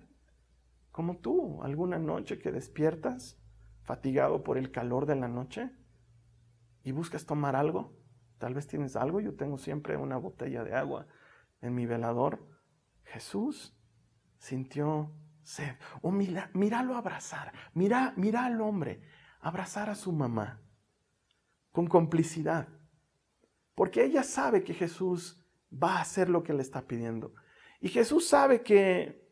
como 0.92 1.18
tú, 1.18 1.62
alguna 1.64 1.98
noche 1.98 2.40
que 2.40 2.52
despiertas 2.52 3.38
fatigado 3.82 4.44
por 4.44 4.58
el 4.58 4.72
calor 4.72 5.08
de 5.08 5.16
la 5.16 5.28
noche 5.28 5.72
y 6.88 6.94
buscas 6.94 7.25
tomar 7.25 7.58
algo, 7.58 7.91
tal 8.38 8.53
vez 8.53 8.65
tienes 8.65 8.96
algo, 8.96 9.20
yo 9.20 9.36
tengo 9.36 9.58
siempre 9.58 9.98
una 9.98 10.15
botella 10.15 10.63
de 10.63 10.74
agua 10.74 11.06
en 11.60 11.75
mi 11.75 11.86
velador. 11.86 12.48
Jesús 13.03 13.77
sintió 14.38 15.12
sed. 15.44 15.75
O 16.01 16.12
mira, 16.12 16.50
míralo 16.53 16.96
abrazar, 16.96 17.51
mira, 17.74 18.13
mira 18.15 18.46
al 18.46 18.62
hombre 18.62 19.01
abrazar 19.41 19.89
a 19.89 19.96
su 19.96 20.13
mamá 20.13 20.62
con 21.74 21.88
complicidad, 21.88 22.70
porque 23.75 24.06
ella 24.06 24.24
sabe 24.24 24.63
que 24.63 24.74
Jesús 24.74 25.46
va 25.70 25.98
a 25.98 26.01
hacer 26.03 26.29
lo 26.29 26.41
que 26.41 26.53
le 26.53 26.62
está 26.62 26.88
pidiendo. 26.88 27.34
Y 27.82 27.89
Jesús 27.89 28.29
sabe 28.29 28.63
que 28.63 29.27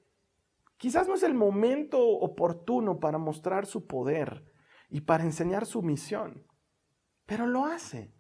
quizás 0.76 1.08
no 1.08 1.14
es 1.14 1.24
el 1.24 1.34
momento 1.34 2.06
oportuno 2.06 3.00
para 3.00 3.18
mostrar 3.18 3.66
su 3.66 3.88
poder 3.88 4.44
y 4.90 5.00
para 5.00 5.24
enseñar 5.24 5.66
su 5.66 5.82
misión, 5.82 6.46
pero 7.26 7.48
lo 7.48 7.66
hace. 7.66 8.14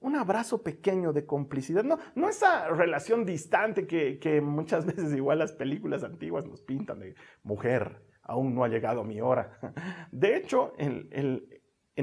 Un 0.00 0.16
abrazo 0.16 0.62
pequeño 0.62 1.12
de 1.12 1.26
complicidad, 1.26 1.84
no, 1.84 1.96
no 2.16 2.28
esa 2.28 2.68
relación 2.68 3.24
distante 3.24 3.86
que, 3.86 4.40
muchas 4.40 4.84
veces 4.86 5.14
igual 5.14 5.38
las 5.38 5.52
películas 5.52 6.02
antiguas 6.02 6.46
nos 6.46 6.60
pintan 6.60 6.98
de 7.00 7.14
mujer, 7.44 8.02
aún 8.22 8.54
no 8.54 8.64
ha 8.64 8.68
llegado 8.68 9.04
mi 9.04 9.20
hora. 9.20 9.58
De 10.10 10.36
hecho, 10.36 10.72
en 10.76 11.08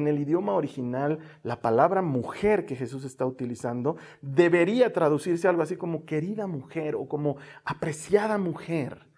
el 0.08 0.20
idioma 0.20 0.54
original, 0.54 1.20
la 1.44 1.62
palabra 1.62 2.02
mujer 2.02 2.66
que 2.66 2.78
Jesús 2.78 3.04
está 3.04 3.26
utilizando 3.26 3.98
debería 4.22 4.94
traducirse 4.94 5.50
algo 5.50 5.62
así 5.62 5.76
como 5.76 6.06
querida 6.06 6.48
mujer 6.48 6.96
o 6.96 7.08
como 7.08 7.36
apreciada 7.66 8.38
mujer. 8.38 9.10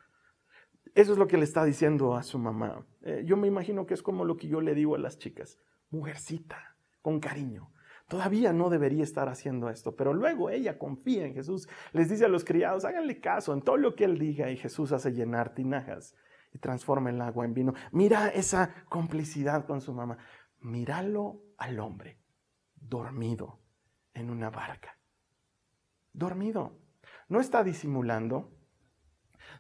Eso 0.96 1.14
es 1.14 1.18
lo 1.18 1.28
que 1.28 1.38
le 1.38 1.44
está 1.44 1.64
diciendo 1.64 2.16
a 2.16 2.24
su 2.24 2.38
mamá. 2.38 2.86
Eh, 3.04 3.24
yo 3.26 3.38
me 3.38 3.48
imagino 3.48 3.86
que 3.86 3.94
es 3.94 4.04
como 4.04 4.26
lo 4.26 4.36
que 4.38 4.48
yo 4.48 4.60
le 4.60 4.76
digo 4.76 4.96
a 4.96 5.00
las 5.00 5.18
chicas, 5.18 5.58
mujercita, 5.90 6.71
con 7.02 7.20
cariño. 7.20 7.72
Todavía 8.08 8.52
no 8.52 8.70
debería 8.70 9.04
estar 9.04 9.30
haciendo 9.30 9.70
esto, 9.70 9.96
pero 9.96 10.14
luego 10.14 10.50
ella 10.50 10.78
confía 10.78 11.26
en 11.26 11.34
Jesús. 11.34 11.70
Les 11.94 12.10
dice 12.10 12.26
a 12.26 12.28
los 12.28 12.44
criados, 12.44 12.84
háganle 12.84 13.22
caso 13.22 13.54
en 13.54 13.62
todo 13.62 13.78
lo 13.78 13.96
que 13.96 14.04
él 14.04 14.20
diga 14.20 14.52
y 14.52 14.58
Jesús 14.58 14.92
hace 14.92 15.14
llenar 15.14 15.54
tinajas 15.54 16.16
y 16.54 16.60
transforma 16.60 17.10
el 17.10 17.22
agua 17.22 17.46
en 17.46 17.54
vino. 17.54 17.74
Mira 17.92 18.28
esa 18.28 18.74
complicidad 18.90 19.66
con 19.66 19.80
su 19.80 19.94
mamá. 19.94 20.18
Míralo 20.60 21.42
al 21.58 21.80
hombre 21.80 22.20
dormido 22.76 23.62
en 24.14 24.30
una 24.30 24.50
barca. 24.50 24.98
Dormido. 26.12 26.78
No 27.30 27.40
está 27.40 27.64
disimulando. 27.64 28.52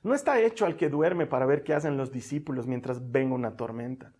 No 0.03 0.13
está 0.13 0.41
hecho 0.41 0.65
al 0.65 0.75
que 0.75 0.89
duerme 0.89 1.25
para 1.25 1.45
ver 1.45 1.63
qué 1.63 1.73
hacen 1.73 1.95
los 1.95 2.11
discípulos 2.11 2.67
mientras 2.67 3.11
venga 3.11 3.35
una 3.35 3.55
tormenta. 3.55 4.13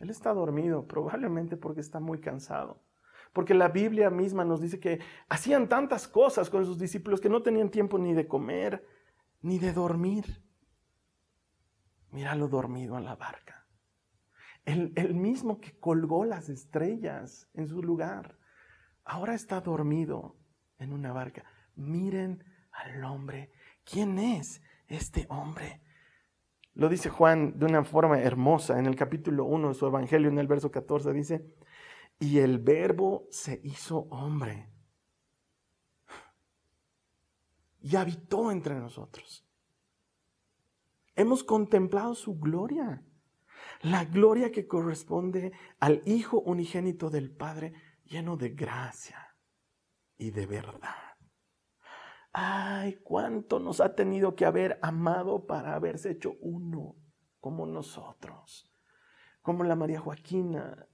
Él 0.00 0.08
está 0.08 0.32
dormido, 0.32 0.86
probablemente 0.86 1.56
porque 1.56 1.82
está 1.82 2.00
muy 2.00 2.20
cansado. 2.20 2.82
Porque 3.32 3.54
la 3.54 3.68
Biblia 3.68 4.10
misma 4.10 4.44
nos 4.44 4.60
dice 4.60 4.80
que 4.80 4.98
hacían 5.28 5.68
tantas 5.68 6.08
cosas 6.08 6.50
con 6.50 6.64
sus 6.64 6.78
discípulos 6.78 7.20
que 7.20 7.28
no 7.28 7.42
tenían 7.42 7.70
tiempo 7.70 7.98
ni 7.98 8.14
de 8.14 8.26
comer, 8.26 8.84
ni 9.42 9.58
de 9.58 9.72
dormir. 9.72 10.42
Míralo 12.10 12.48
dormido 12.48 12.96
en 12.96 13.04
la 13.04 13.14
barca. 13.14 13.66
El, 14.64 14.92
el, 14.96 15.14
mismo 15.14 15.60
que 15.60 15.78
colgó 15.78 16.24
las 16.24 16.48
estrellas 16.48 17.48
en 17.54 17.68
su 17.68 17.82
lugar, 17.82 18.38
ahora 19.04 19.34
está 19.34 19.60
dormido 19.60 20.36
en 20.78 20.92
una 20.92 21.12
barca. 21.12 21.44
Miren 21.76 22.42
al 22.72 23.04
hombre. 23.04 23.52
¿Quién 23.84 24.18
es 24.18 24.62
este 24.88 25.26
hombre? 25.28 25.82
Lo 26.74 26.88
dice 26.88 27.10
Juan 27.10 27.58
de 27.58 27.66
una 27.66 27.84
forma 27.84 28.20
hermosa 28.20 28.78
en 28.78 28.86
el 28.86 28.96
capítulo 28.96 29.44
1 29.44 29.68
de 29.68 29.74
su 29.74 29.86
Evangelio, 29.86 30.28
en 30.28 30.38
el 30.38 30.46
verso 30.46 30.70
14, 30.70 31.12
dice, 31.12 31.46
y 32.18 32.38
el 32.38 32.58
verbo 32.58 33.26
se 33.30 33.60
hizo 33.64 34.06
hombre 34.10 34.70
y 37.82 37.96
habitó 37.96 38.50
entre 38.50 38.74
nosotros. 38.74 39.44
Hemos 41.16 41.44
contemplado 41.44 42.14
su 42.14 42.38
gloria, 42.38 43.02
la 43.82 44.04
gloria 44.04 44.52
que 44.52 44.66
corresponde 44.66 45.52
al 45.78 46.02
Hijo 46.06 46.40
unigénito 46.40 47.10
del 47.10 47.30
Padre, 47.30 47.72
lleno 48.04 48.36
de 48.36 48.50
gracia 48.50 49.34
y 50.18 50.30
de 50.30 50.46
verdad. 50.46 51.09
Ay, 52.32 53.00
cuánto 53.02 53.58
nos 53.58 53.80
ha 53.80 53.94
tenido 53.94 54.36
que 54.36 54.46
haber 54.46 54.78
amado 54.82 55.46
para 55.46 55.74
haberse 55.74 56.10
hecho 56.10 56.36
uno 56.40 56.96
como 57.40 57.66
nosotros, 57.66 58.70
como 59.42 59.64
la 59.64 59.74
María 59.74 59.98
Joaquina, 59.98 60.86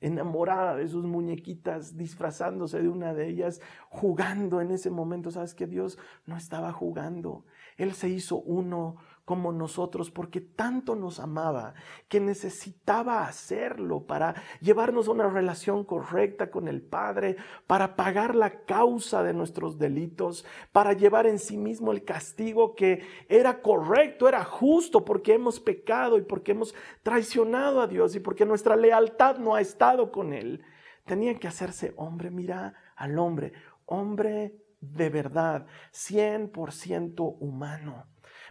enamorada 0.00 0.74
de 0.76 0.88
sus 0.88 1.04
muñequitas, 1.04 1.96
disfrazándose 1.96 2.80
de 2.80 2.88
una 2.88 3.14
de 3.14 3.28
ellas, 3.28 3.60
jugando 3.88 4.60
en 4.60 4.70
ese 4.70 4.90
momento. 4.90 5.30
Sabes 5.30 5.54
que 5.54 5.66
Dios 5.66 5.98
no 6.24 6.36
estaba 6.36 6.72
jugando. 6.72 7.44
Él 7.76 7.92
se 7.92 8.08
hizo 8.08 8.40
uno 8.40 8.96
como 9.30 9.52
nosotros 9.52 10.10
porque 10.10 10.40
tanto 10.40 10.96
nos 10.96 11.20
amaba 11.20 11.74
que 12.08 12.18
necesitaba 12.18 13.28
hacerlo 13.28 14.04
para 14.04 14.34
llevarnos 14.60 15.06
a 15.06 15.12
una 15.12 15.28
relación 15.28 15.84
correcta 15.84 16.50
con 16.50 16.66
el 16.66 16.82
Padre, 16.82 17.36
para 17.68 17.94
pagar 17.94 18.34
la 18.34 18.64
causa 18.64 19.22
de 19.22 19.32
nuestros 19.32 19.78
delitos, 19.78 20.44
para 20.72 20.94
llevar 20.94 21.28
en 21.28 21.38
sí 21.38 21.56
mismo 21.56 21.92
el 21.92 22.02
castigo 22.02 22.74
que 22.74 23.06
era 23.28 23.62
correcto, 23.62 24.26
era 24.26 24.42
justo 24.42 25.04
porque 25.04 25.34
hemos 25.34 25.60
pecado 25.60 26.18
y 26.18 26.22
porque 26.22 26.50
hemos 26.50 26.74
traicionado 27.04 27.82
a 27.82 27.86
Dios 27.86 28.16
y 28.16 28.18
porque 28.18 28.44
nuestra 28.44 28.74
lealtad 28.74 29.38
no 29.38 29.54
ha 29.54 29.60
estado 29.60 30.10
con 30.10 30.32
Él. 30.32 30.60
Tenía 31.04 31.36
que 31.36 31.46
hacerse 31.46 31.94
hombre, 31.96 32.32
mira 32.32 32.74
al 32.96 33.16
hombre, 33.16 33.52
hombre 33.86 34.56
de 34.80 35.08
verdad, 35.08 35.66
100% 35.92 37.36
humano. 37.38 38.08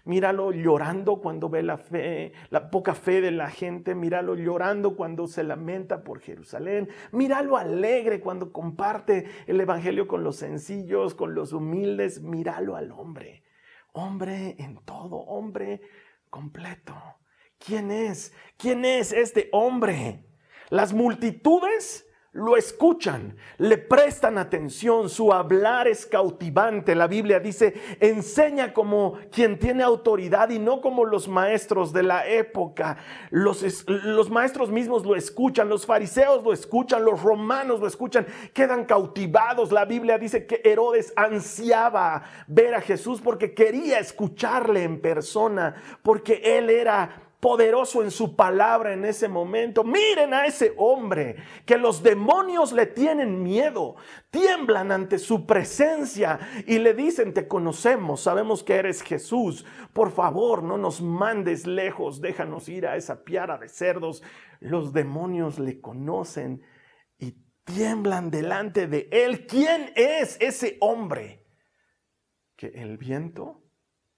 Míralo 0.09 0.51
llorando 0.51 1.21
cuando 1.21 1.49
ve 1.49 1.61
la 1.61 1.77
fe, 1.77 2.33
la 2.49 2.71
poca 2.71 2.95
fe 2.95 3.21
de 3.21 3.29
la 3.29 3.51
gente. 3.51 3.93
Míralo 3.93 4.33
llorando 4.33 4.95
cuando 4.95 5.27
se 5.27 5.43
lamenta 5.43 6.03
por 6.03 6.19
Jerusalén. 6.19 6.89
Míralo 7.11 7.57
alegre 7.57 8.19
cuando 8.19 8.51
comparte 8.51 9.27
el 9.45 9.61
Evangelio 9.61 10.07
con 10.07 10.23
los 10.23 10.37
sencillos, 10.37 11.13
con 11.13 11.35
los 11.35 11.53
humildes. 11.53 12.23
Míralo 12.23 12.75
al 12.75 12.91
hombre. 12.91 13.43
Hombre 13.91 14.55
en 14.57 14.83
todo, 14.83 15.17
hombre 15.17 15.81
completo. 16.31 16.95
¿Quién 17.59 17.91
es? 17.91 18.33
¿Quién 18.57 18.85
es 18.85 19.13
este 19.13 19.47
hombre? 19.51 20.25
Las 20.71 20.91
multitudes 20.91 22.08
lo 22.31 22.55
escuchan, 22.55 23.35
le 23.57 23.79
prestan 23.79 24.37
atención, 24.37 25.09
su 25.09 25.33
hablar 25.33 25.87
es 25.87 26.05
cautivante. 26.05 26.93
La 26.93 27.07
Biblia 27.07 27.39
dice, 27.39 27.73
enseña 27.99 28.71
como 28.71 29.17
quien 29.31 29.57
tiene 29.57 29.81
autoridad 29.81 30.51
y 30.51 30.59
no 30.59 30.79
como 30.79 31.05
los 31.05 31.27
maestros 31.27 31.91
de 31.91 32.03
la 32.03 32.27
época. 32.27 32.97
Los, 33.31 33.83
los, 33.87 34.29
maestros 34.29 34.69
mismos 34.69 35.05
lo 35.05 35.15
escuchan, 35.15 35.69
los 35.69 35.87
fariseos 35.87 36.43
lo 36.43 36.53
escuchan, 36.53 37.03
los 37.03 37.21
romanos 37.23 37.79
lo 37.79 37.87
escuchan, 37.87 38.27
quedan 38.53 38.85
cautivados. 38.85 39.71
La 39.71 39.85
Biblia 39.85 40.19
dice 40.19 40.45
que 40.45 40.61
Herodes 40.63 41.11
ansiaba 41.15 42.23
ver 42.47 42.75
a 42.75 42.81
Jesús 42.81 43.21
porque 43.21 43.55
quería 43.55 43.97
escucharle 43.97 44.83
en 44.83 45.01
persona, 45.01 45.75
porque 46.03 46.41
él 46.43 46.69
era 46.69 47.28
poderoso 47.39 48.03
en 48.03 48.11
su 48.11 48.35
palabra 48.35 48.93
en 48.93 49.05
ese 49.05 49.27
momento. 49.27 49.83
Miren 49.83 50.33
a 50.33 50.45
ese 50.45 50.73
hombre 50.77 51.37
que 51.65 51.77
los 51.77 52.03
demonios 52.03 52.73
le 52.73 52.85
tienen 52.85 53.41
miedo, 53.41 53.95
tiemblan 54.29 54.91
ante 54.91 55.17
su 55.19 55.45
presencia 55.45 56.39
y 56.67 56.79
le 56.79 56.93
dicen, 56.93 57.33
te 57.33 57.47
conocemos, 57.47 58.21
sabemos 58.21 58.63
que 58.63 58.75
eres 58.75 59.01
Jesús, 59.01 59.65
por 59.93 60.11
favor 60.11 60.63
no 60.63 60.77
nos 60.77 61.01
mandes 61.01 61.65
lejos, 61.65 62.19
déjanos 62.19 62.67
ir 62.67 62.85
a 62.85 62.97
esa 62.97 63.23
piara 63.23 63.57
de 63.57 63.69
cerdos. 63.69 64.21
Los 64.59 64.91
demonios 64.91 65.59
le 65.59 65.79
conocen 65.79 66.61
y 67.17 67.37
tiemblan 67.63 68.31
delante 68.31 68.87
de 68.87 69.07
él. 69.11 69.47
¿Quién 69.47 69.93
es 69.95 70.37
ese 70.41 70.77
hombre? 70.81 71.45
Que 72.57 72.67
el 72.67 72.97
viento 72.97 73.63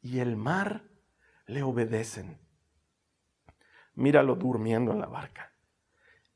y 0.01 0.19
el 0.19 0.35
mar 0.35 0.89
le 1.45 1.61
obedecen 1.61 2.41
míralo 3.95 4.35
durmiendo 4.35 4.91
en 4.91 4.99
la 4.99 5.07
barca. 5.07 5.53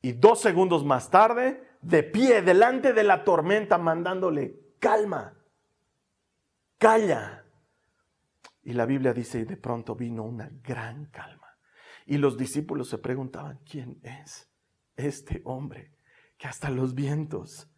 Y 0.00 0.12
dos 0.12 0.40
segundos 0.40 0.84
más 0.84 1.10
tarde, 1.10 1.62
de 1.80 2.02
pie, 2.02 2.42
delante 2.42 2.92
de 2.92 3.04
la 3.04 3.24
tormenta, 3.24 3.78
mandándole, 3.78 4.74
calma, 4.78 5.34
calla. 6.78 7.44
Y 8.62 8.72
la 8.72 8.86
Biblia 8.86 9.12
dice, 9.12 9.40
y 9.40 9.44
de 9.44 9.56
pronto 9.56 9.94
vino 9.94 10.24
una 10.24 10.50
gran 10.62 11.06
calma. 11.06 11.56
Y 12.06 12.18
los 12.18 12.36
discípulos 12.36 12.88
se 12.88 12.98
preguntaban, 12.98 13.60
¿quién 13.68 13.98
es 14.02 14.48
este 14.96 15.42
hombre 15.44 15.92
que 16.38 16.46
hasta 16.46 16.70
los 16.70 16.94
vientos 16.94 17.68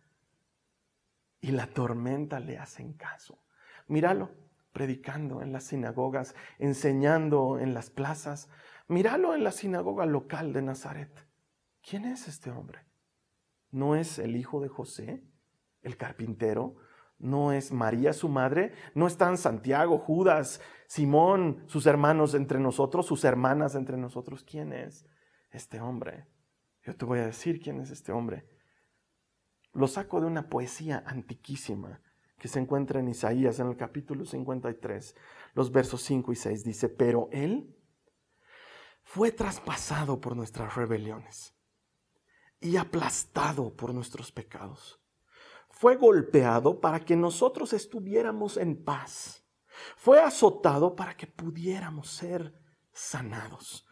y 1.40 1.52
la 1.52 1.66
tormenta 1.66 2.40
le 2.40 2.58
hacen 2.58 2.92
caso? 2.94 3.42
Míralo, 3.86 4.30
predicando 4.72 5.42
en 5.42 5.52
las 5.52 5.64
sinagogas, 5.64 6.34
enseñando 6.58 7.58
en 7.58 7.74
las 7.74 7.90
plazas, 7.90 8.48
Míralo 8.88 9.34
en 9.34 9.44
la 9.44 9.52
sinagoga 9.52 10.06
local 10.06 10.54
de 10.54 10.62
Nazaret. 10.62 11.12
¿Quién 11.82 12.06
es 12.06 12.26
este 12.26 12.50
hombre? 12.50 12.86
¿No 13.70 13.94
es 13.94 14.18
el 14.18 14.34
hijo 14.34 14.60
de 14.60 14.68
José, 14.68 15.22
el 15.82 15.98
carpintero? 15.98 16.76
¿No 17.18 17.52
es 17.52 17.70
María 17.70 18.14
su 18.14 18.30
madre? 18.30 18.72
¿No 18.94 19.06
están 19.06 19.36
Santiago, 19.36 19.98
Judas, 19.98 20.62
Simón, 20.86 21.64
sus 21.66 21.86
hermanos 21.86 22.32
entre 22.32 22.60
nosotros, 22.60 23.04
sus 23.04 23.24
hermanas 23.24 23.74
entre 23.74 23.98
nosotros? 23.98 24.42
¿Quién 24.42 24.72
es 24.72 25.04
este 25.50 25.80
hombre? 25.80 26.26
Yo 26.82 26.96
te 26.96 27.04
voy 27.04 27.18
a 27.18 27.26
decir 27.26 27.60
quién 27.60 27.80
es 27.80 27.90
este 27.90 28.12
hombre. 28.12 28.48
Lo 29.74 29.86
saco 29.86 30.20
de 30.20 30.26
una 30.26 30.48
poesía 30.48 31.02
antiquísima 31.06 32.00
que 32.38 32.48
se 32.48 32.58
encuentra 32.58 33.00
en 33.00 33.08
Isaías 33.08 33.58
en 33.58 33.66
el 33.66 33.76
capítulo 33.76 34.24
53, 34.24 35.14
los 35.54 35.72
versos 35.72 36.02
5 36.02 36.32
y 36.32 36.36
6. 36.36 36.64
Dice, 36.64 36.88
pero 36.88 37.28
él 37.32 37.74
fue 39.08 39.32
traspasado 39.32 40.20
por 40.20 40.36
nuestras 40.36 40.74
rebeliones 40.74 41.54
y 42.60 42.76
aplastado 42.76 43.74
por 43.74 43.94
nuestros 43.94 44.30
pecados. 44.30 45.00
Fue 45.70 45.96
golpeado 45.96 46.78
para 46.78 47.00
que 47.00 47.16
nosotros 47.16 47.72
estuviéramos 47.72 48.58
en 48.58 48.84
paz. 48.84 49.42
Fue 49.96 50.20
azotado 50.20 50.94
para 50.94 51.16
que 51.16 51.26
pudiéramos 51.26 52.10
ser 52.10 52.52
sanados. 52.92 53.86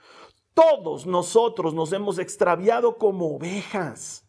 Todos 0.53 1.07
nosotros 1.07 1.73
nos 1.73 1.95
hemos 1.95 2.19
extraviado 2.19 2.99
como 2.99 3.37
ovejas. 3.37 4.29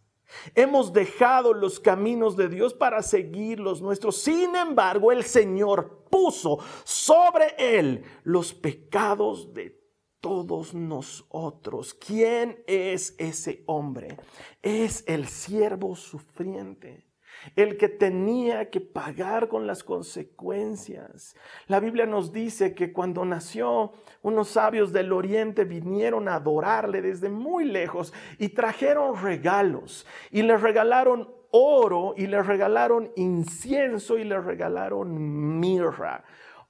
Hemos 0.55 0.93
dejado 0.93 1.53
los 1.53 1.81
caminos 1.81 2.37
de 2.37 2.47
Dios 2.47 2.73
para 2.73 3.03
seguir 3.03 3.59
los 3.59 3.81
nuestros. 3.81 4.21
Sin 4.21 4.55
embargo, 4.55 5.11
el 5.11 5.25
Señor 5.25 6.07
puso 6.09 6.59
sobre 6.85 7.55
él 7.57 8.05
los 8.23 8.53
pecados 8.53 9.53
de 9.53 9.86
todos 10.19 10.73
nosotros. 10.73 11.93
¿Quién 11.93 12.63
es 12.67 13.15
ese 13.17 13.63
hombre? 13.65 14.17
Es 14.61 15.03
el 15.07 15.27
siervo 15.27 15.95
sufriente 15.95 17.07
el 17.55 17.77
que 17.77 17.89
tenía 17.89 18.69
que 18.69 18.81
pagar 18.81 19.47
con 19.47 19.67
las 19.67 19.83
consecuencias. 19.83 21.35
La 21.67 21.79
Biblia 21.79 22.05
nos 22.05 22.31
dice 22.31 22.73
que 22.73 22.91
cuando 22.91 23.25
nació, 23.25 23.93
unos 24.21 24.49
sabios 24.49 24.91
del 24.91 25.13
oriente 25.13 25.63
vinieron 25.63 26.27
a 26.27 26.35
adorarle 26.35 27.01
desde 27.01 27.29
muy 27.29 27.65
lejos 27.65 28.13
y 28.37 28.49
trajeron 28.49 29.21
regalos 29.21 30.05
y 30.31 30.41
le 30.41 30.57
regalaron 30.57 31.33
oro 31.51 32.13
y 32.17 32.27
le 32.27 32.43
regalaron 32.43 33.11
incienso 33.15 34.17
y 34.17 34.23
le 34.23 34.39
regalaron 34.39 35.59
mirra. 35.59 36.23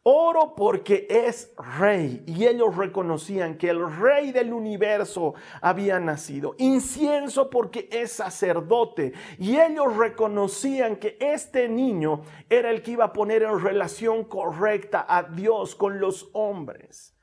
Oro 0.09 0.55
porque 0.55 1.05
es 1.09 1.53
rey 1.57 2.23
y 2.25 2.45
ellos 2.45 2.77
reconocían 2.77 3.57
que 3.57 3.69
el 3.69 3.91
rey 3.99 4.31
del 4.31 4.53
universo 4.53 5.33
había 5.61 5.99
nacido. 5.99 6.55
Incienso 6.59 7.49
porque 7.49 7.89
es 7.91 8.13
sacerdote 8.13 9.11
y 9.37 9.57
ellos 9.57 9.97
reconocían 9.97 10.95
que 10.95 11.17
este 11.19 11.67
niño 11.67 12.21
era 12.49 12.71
el 12.71 12.83
que 12.83 12.91
iba 12.91 13.03
a 13.03 13.11
poner 13.11 13.43
en 13.43 13.59
relación 13.59 14.23
correcta 14.23 15.05
a 15.09 15.23
Dios 15.23 15.75
con 15.75 15.99
los 15.99 16.29
hombres. 16.31 17.13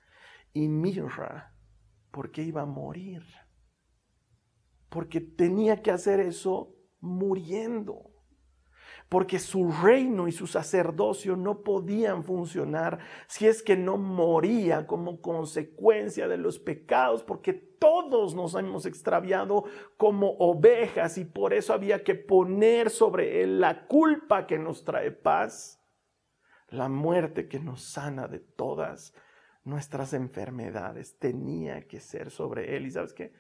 Y 0.53 0.69
mirra 0.69 1.55
porque 2.11 2.43
iba 2.43 2.61
a 2.61 2.67
morir. 2.67 3.23
Porque 4.91 5.23
tenía 5.23 5.81
que 5.81 5.91
hacer 5.91 6.21
eso 6.21 6.75
muriendo 7.01 8.14
porque 9.09 9.39
su 9.39 9.71
reino 9.71 10.27
y 10.27 10.33
su 10.33 10.47
sacerdocio 10.47 11.37
no 11.37 11.63
podían 11.63 12.25
funcionar 12.25 12.99
si 13.27 13.47
es 13.47 13.63
que 13.63 13.77
no 13.77 13.97
moría 13.97 14.87
como 14.87 15.21
consecuencia 15.21 16.27
de 16.27 16.37
los 16.37 16.59
pecados, 16.59 17.23
porque 17.23 17.53
todos 17.53 18.35
nos 18.35 18.55
hemos 18.55 18.87
extraviado 18.87 19.65
como 19.97 20.31
ovejas 20.39 21.19
y 21.19 21.25
por 21.25 21.53
eso 21.53 21.73
había 21.73 22.03
que 22.03 22.15
poner 22.15 22.91
sobre 22.91 23.43
él 23.43 23.61
la 23.61 23.87
culpa 23.87 24.47
que 24.47 24.59
nos 24.59 24.85
trae 24.85 25.11
paz, 25.11 25.81
la 26.69 26.89
muerte 26.89 27.47
que 27.47 27.61
nos 27.61 27.83
sana 27.83 28.27
de 28.27 28.41
todas 28.41 29.15
nuestras 29.65 30.13
enfermedades, 30.13 31.19
tenía 31.19 31.87
que 31.87 32.01
ser 32.01 32.31
sobre 32.31 32.77
él. 32.77 32.87
¿Y 32.87 32.91
sabes 32.91 33.13
qué? 33.13 33.33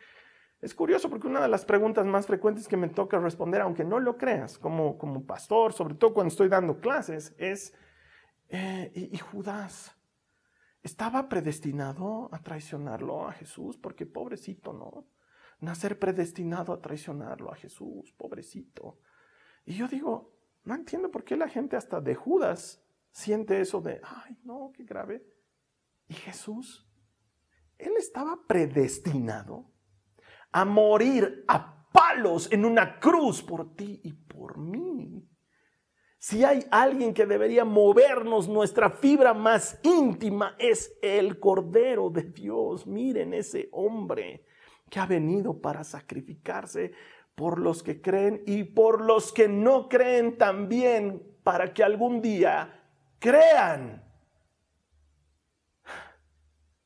Es 0.64 0.74
curioso 0.74 1.10
porque 1.10 1.26
una 1.26 1.42
de 1.42 1.48
las 1.48 1.66
preguntas 1.66 2.06
más 2.06 2.26
frecuentes 2.26 2.68
que 2.68 2.78
me 2.78 2.88
toca 2.88 3.18
responder, 3.18 3.60
aunque 3.60 3.84
no 3.84 4.00
lo 4.00 4.16
creas, 4.16 4.56
como, 4.56 4.96
como 4.96 5.26
pastor, 5.26 5.74
sobre 5.74 5.94
todo 5.94 6.14
cuando 6.14 6.30
estoy 6.30 6.48
dando 6.48 6.80
clases, 6.80 7.34
es, 7.36 7.74
eh, 8.48 8.90
¿y, 8.94 9.14
¿y 9.14 9.18
Judas 9.18 9.94
estaba 10.82 11.28
predestinado 11.28 12.30
a 12.32 12.38
traicionarlo 12.38 13.28
a 13.28 13.32
Jesús? 13.32 13.76
Porque 13.76 14.06
pobrecito, 14.06 14.72
¿no? 14.72 15.06
Nacer 15.60 15.98
predestinado 15.98 16.72
a 16.72 16.80
traicionarlo 16.80 17.52
a 17.52 17.56
Jesús, 17.56 18.10
pobrecito. 18.12 19.00
Y 19.66 19.74
yo 19.74 19.86
digo, 19.86 20.32
no 20.62 20.74
entiendo 20.74 21.10
por 21.10 21.24
qué 21.24 21.36
la 21.36 21.48
gente 21.48 21.76
hasta 21.76 22.00
de 22.00 22.14
Judas 22.14 22.82
siente 23.10 23.60
eso 23.60 23.82
de, 23.82 24.00
ay, 24.02 24.38
no, 24.44 24.72
qué 24.74 24.84
grave. 24.84 25.26
¿Y 26.08 26.14
Jesús? 26.14 26.88
Él 27.76 27.92
estaba 27.98 28.46
predestinado 28.46 29.73
a 30.54 30.64
morir 30.64 31.44
a 31.48 31.88
palos 31.90 32.50
en 32.52 32.64
una 32.64 33.00
cruz 33.00 33.42
por 33.42 33.74
ti 33.74 34.00
y 34.04 34.12
por 34.12 34.56
mí. 34.56 35.28
Si 36.16 36.44
hay 36.44 36.64
alguien 36.70 37.12
que 37.12 37.26
debería 37.26 37.64
movernos 37.64 38.48
nuestra 38.48 38.88
fibra 38.88 39.34
más 39.34 39.80
íntima 39.82 40.54
es 40.60 40.96
el 41.02 41.40
Cordero 41.40 42.08
de 42.08 42.22
Dios. 42.22 42.86
Miren 42.86 43.34
ese 43.34 43.68
hombre 43.72 44.46
que 44.88 45.00
ha 45.00 45.06
venido 45.06 45.60
para 45.60 45.82
sacrificarse 45.82 46.92
por 47.34 47.58
los 47.58 47.82
que 47.82 48.00
creen 48.00 48.44
y 48.46 48.62
por 48.62 49.04
los 49.04 49.32
que 49.32 49.48
no 49.48 49.88
creen 49.88 50.38
también 50.38 51.36
para 51.42 51.74
que 51.74 51.82
algún 51.82 52.22
día 52.22 52.80
crean. 53.18 54.04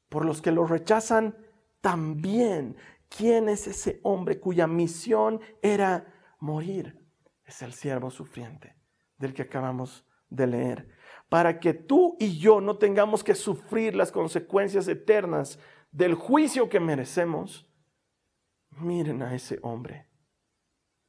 Por 0.09 0.25
los 0.25 0.41
que 0.41 0.53
lo 0.53 0.67
rechazan 0.67 1.37
también. 1.83 2.77
¿Quién 3.09 3.49
es 3.49 3.67
ese 3.67 4.01
hombre 4.03 4.39
cuya 4.39 4.67
misión 4.67 5.41
era 5.63 6.15
morir? 6.39 6.99
Es 7.45 7.63
el 7.63 7.73
siervo 7.73 8.11
sufriente 8.11 8.77
del 9.17 9.35
que 9.35 9.43
acabamos 9.43 10.07
de 10.29 10.47
leer. 10.47 10.89
Para 11.29 11.61
que 11.61 11.75
tú 11.75 12.17
y 12.19 12.39
yo 12.39 12.61
no 12.61 12.79
tengamos 12.79 13.25
que 13.25 13.35
sufrir 13.35 13.95
las 13.95 14.13
consecuencias 14.13 14.89
eternas 14.89 15.59
del 15.91 16.15
juicio 16.15 16.69
que 16.69 16.81
merecemos, 16.81 17.69
miren 18.71 19.23
a 19.23 19.35
ese 19.35 19.59
hombre. 19.63 20.07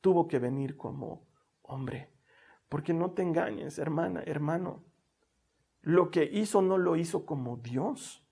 Tuvo 0.02 0.28
que 0.28 0.40
venir 0.40 0.78
como 0.78 1.28
hombre. 1.62 2.14
Porque 2.70 2.94
no 2.94 3.12
te 3.12 3.22
engañes, 3.22 3.80
hermana, 3.80 4.24
hermano. 4.26 4.84
Lo 5.82 6.12
que 6.12 6.24
hizo 6.24 6.62
no 6.62 6.78
lo 6.78 6.96
hizo 6.96 7.26
como 7.26 7.58
Dios 7.58 8.26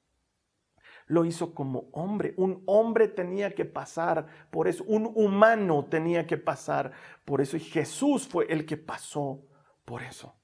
lo 1.08 1.26
hizo 1.26 1.54
como 1.54 1.89
hombre. 1.91 2.34
Un 2.38 2.63
hombre 2.65 3.08
tenía 3.08 3.56
que 3.56 3.65
pasar 3.65 4.28
por 4.52 4.67
eso, 4.67 4.84
un 4.86 5.12
humano 5.15 5.86
tenía 5.86 6.28
que 6.28 6.38
pasar 6.38 6.91
por 7.26 7.41
eso 7.41 7.58
y 7.58 7.62
Jesús 7.62 8.28
fue 8.28 8.46
el 8.50 8.65
que 8.65 8.78
pasó 8.78 9.41
por 9.86 10.04
eso. 10.04 10.36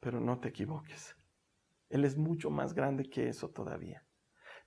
Pero 0.00 0.20
no 0.20 0.38
te 0.38 0.48
equivoques, 0.48 1.16
Él 1.88 2.04
es 2.04 2.16
mucho 2.16 2.50
más 2.50 2.74
grande 2.74 3.08
que 3.08 3.28
eso 3.28 3.48
todavía. 3.50 4.04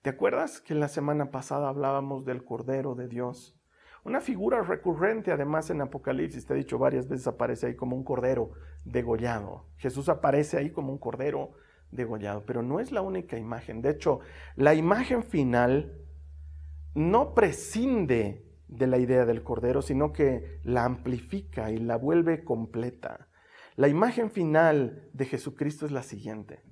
¿Te 0.01 0.09
acuerdas 0.09 0.59
que 0.59 0.75
la 0.75 0.89
semana 0.89 1.31
pasada 1.31 1.69
hablábamos 1.69 2.25
del 2.25 2.43
Cordero 2.43 2.93
de 2.93 3.07
Dios? 3.07 3.57
Una 4.05 4.19
figura 4.19 4.61
recurrente 4.61 5.31
además 5.31 5.69
en 5.69 5.81
Apocalipsis, 5.81 6.45
te 6.45 6.53
he 6.53 6.57
dicho 6.57 6.77
varias 6.77 7.07
veces, 7.07 7.25
aparece 7.25 7.67
ahí 7.67 7.75
como 7.75 7.95
un 7.95 8.03
cordero 8.03 8.51
degollado. 8.83 9.67
Jesús 9.77 10.09
aparece 10.09 10.57
ahí 10.57 10.71
como 10.71 10.91
un 10.91 10.97
cordero 10.97 11.53
degollado, 11.95 12.45
pero 12.45 12.61
no 12.61 12.79
es 12.79 12.91
la 12.91 13.01
única 13.01 13.37
imagen. 13.37 13.81
De 13.81 13.91
hecho, 13.91 14.19
la 14.55 14.73
imagen 14.73 15.23
final 15.23 15.97
no 16.95 17.33
prescinde 17.33 18.45
de 18.67 18.87
la 18.87 18.97
idea 18.97 19.25
del 19.25 19.43
Cordero, 19.43 19.81
sino 19.81 20.13
que 20.13 20.59
la 20.63 20.85
amplifica 20.85 21.71
y 21.71 21.77
la 21.77 21.95
vuelve 21.95 22.43
completa. 22.43 23.29
La 23.75 23.87
imagen 23.87 24.31
final 24.31 25.09
de 25.13 25.25
Jesucristo 25.25 25.85
es 25.85 25.91
la 25.91 26.03
siguiente. 26.03 26.63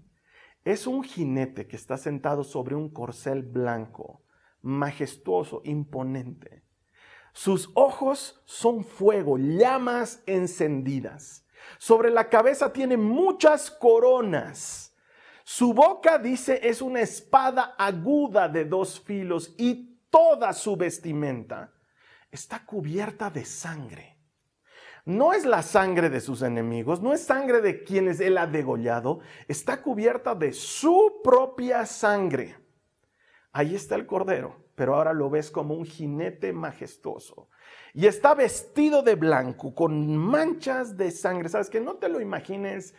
Es 0.63 0.85
un 0.85 1.03
jinete 1.03 1.67
que 1.67 1.75
está 1.75 1.97
sentado 1.97 2.43
sobre 2.43 2.75
un 2.75 2.89
corcel 2.89 3.41
blanco, 3.43 4.23
majestuoso, 4.61 5.61
imponente. 5.63 6.63
Sus 7.33 7.71
ojos 7.73 8.41
son 8.45 8.83
fuego, 8.83 9.37
llamas 9.37 10.21
encendidas. 10.25 11.47
Sobre 11.77 12.11
la 12.11 12.29
cabeza 12.29 12.73
tiene 12.73 12.97
muchas 12.97 13.71
coronas 13.71 14.90
su 15.43 15.73
boca, 15.73 16.17
dice, 16.17 16.59
es 16.63 16.81
una 16.81 17.01
espada 17.01 17.75
aguda 17.77 18.47
de 18.47 18.65
dos 18.65 18.99
filos 18.99 19.53
y 19.57 19.99
toda 20.09 20.53
su 20.53 20.75
vestimenta 20.75 21.73
está 22.31 22.65
cubierta 22.65 23.29
de 23.29 23.45
sangre. 23.45 24.17
No 25.03 25.33
es 25.33 25.45
la 25.45 25.63
sangre 25.63 26.09
de 26.09 26.21
sus 26.21 26.43
enemigos, 26.43 27.01
no 27.01 27.11
es 27.13 27.23
sangre 27.23 27.61
de 27.61 27.83
quienes 27.83 28.19
él 28.19 28.37
ha 28.37 28.45
degollado, 28.45 29.19
está 29.47 29.81
cubierta 29.81 30.35
de 30.35 30.53
su 30.53 31.21
propia 31.23 31.85
sangre. 31.87 32.55
Ahí 33.51 33.73
está 33.73 33.95
el 33.95 34.05
cordero, 34.05 34.63
pero 34.75 34.95
ahora 34.95 35.13
lo 35.13 35.29
ves 35.29 35.49
como 35.49 35.73
un 35.73 35.85
jinete 35.85 36.53
majestuoso. 36.53 37.49
Y 37.93 38.05
está 38.05 38.35
vestido 38.35 39.01
de 39.01 39.15
blanco, 39.15 39.73
con 39.73 40.15
manchas 40.15 40.95
de 40.95 41.11
sangre. 41.11 41.49
¿Sabes 41.49 41.69
que 41.69 41.81
No 41.81 41.95
te 41.95 42.07
lo 42.07 42.21
imagines 42.21 42.93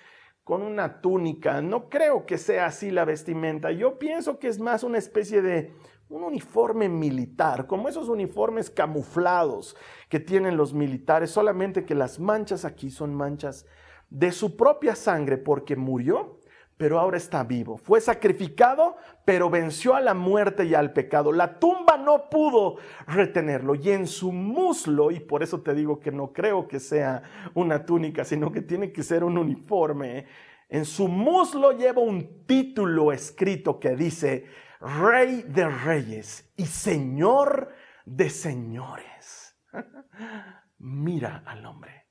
con 0.45 0.63
una 0.63 1.01
túnica. 1.01 1.61
No 1.63 1.89
creo 1.89 2.27
que 2.27 2.39
sea 2.39 2.67
así 2.67 2.91
la 2.91 3.05
vestimenta. 3.05 3.71
Yo 3.71 3.99
pienso 3.99 4.39
que 4.39 4.49
es 4.49 4.59
más 4.59 4.83
una 4.83 4.99
especie 4.99 5.43
de 5.43 5.73
un 6.09 6.25
uniforme 6.25 6.89
militar, 6.89 7.67
como 7.67 7.89
esos 7.89 8.09
uniformes 8.09 8.69
camuflados 8.69 9.77
que 10.11 10.21
tienen 10.21 10.57
los 10.57 10.75
militares, 10.75 11.31
solamente 11.31 11.87
que 11.87 11.95
las 11.95 12.21
manchas 12.21 12.65
aquí 12.65 12.91
son 12.91 13.15
manchas 13.15 13.67
de 14.11 14.31
su 14.31 14.57
propia 14.57 14.95
sangre 14.95 15.39
porque 15.39 15.75
murió 15.75 16.39
pero 16.83 16.99
ahora 16.99 17.17
está 17.17 17.45
vivo. 17.45 17.77
Fue 17.77 18.01
sacrificado, 18.01 18.97
pero 19.25 19.49
venció 19.49 19.95
a 19.95 20.01
la 20.01 20.15
muerte 20.15 20.65
y 20.65 20.75
al 20.75 20.93
pecado. 20.93 21.31
La 21.31 21.61
tumba 21.61 21.97
no 21.97 22.29
pudo 22.29 22.75
retenerlo 23.07 23.77
y 23.77 23.91
en 23.91 24.09
su 24.09 24.33
muslo, 24.33 25.13
y 25.13 25.21
por 25.21 25.45
eso 25.45 25.61
te 25.61 25.75
digo 25.75 26.01
que 26.01 26.11
no 26.11 26.33
creo 26.33 26.67
que 26.67 26.81
sea 26.81 27.23
una 27.55 27.87
túnica, 27.87 28.25
sino 28.25 28.51
que 28.51 28.63
tiene 28.63 28.91
que 28.91 29.05
ser 29.05 29.23
un 29.23 29.39
uniforme, 29.39 30.27
en 30.69 30.85
su 30.85 31.07
muslo 31.07 31.71
lleva 31.71 32.03
un 32.03 32.45
título 32.47 33.13
escrito 33.13 33.79
que 33.79 33.95
dice, 33.95 34.47
Rey 34.81 35.45
de 35.47 35.69
Reyes 35.69 36.53
y 36.57 36.67
Señor 36.67 37.73
de 38.05 38.29
Señores. 38.29 39.57
Mira 40.79 41.45
al 41.47 41.65
hombre. 41.65 42.09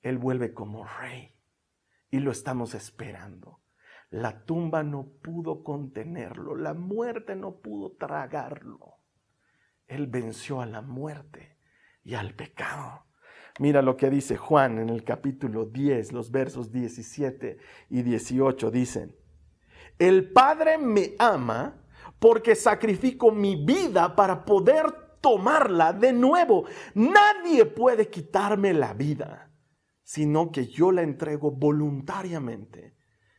Él 0.00 0.16
vuelve 0.16 0.54
como 0.54 0.84
rey 0.84 1.35
y 2.16 2.20
lo 2.20 2.30
estamos 2.30 2.74
esperando. 2.74 3.60
La 4.08 4.46
tumba 4.46 4.82
no 4.82 5.06
pudo 5.22 5.62
contenerlo, 5.62 6.56
la 6.56 6.72
muerte 6.72 7.36
no 7.36 7.56
pudo 7.56 7.92
tragarlo. 7.92 9.00
Él 9.86 10.06
venció 10.06 10.62
a 10.62 10.66
la 10.66 10.80
muerte 10.80 11.58
y 12.02 12.14
al 12.14 12.34
pecado. 12.34 13.04
Mira 13.58 13.82
lo 13.82 13.98
que 13.98 14.08
dice 14.08 14.38
Juan 14.38 14.78
en 14.78 14.88
el 14.88 15.04
capítulo 15.04 15.66
10, 15.66 16.12
los 16.12 16.30
versos 16.30 16.72
17 16.72 17.58
y 17.90 18.02
18 18.02 18.70
dicen, 18.70 19.14
el 19.98 20.32
Padre 20.32 20.78
me 20.78 21.14
ama 21.18 21.82
porque 22.18 22.54
sacrifico 22.54 23.30
mi 23.30 23.62
vida 23.62 24.16
para 24.16 24.42
poder 24.42 25.18
tomarla 25.20 25.92
de 25.92 26.14
nuevo. 26.14 26.64
Nadie 26.94 27.66
puede 27.66 28.08
quitarme 28.08 28.72
la 28.72 28.94
vida 28.94 29.45
sino 30.06 30.52
que 30.52 30.68
yo 30.68 30.92
la 30.92 31.02
entrego 31.02 31.50
voluntariamente 31.50 32.94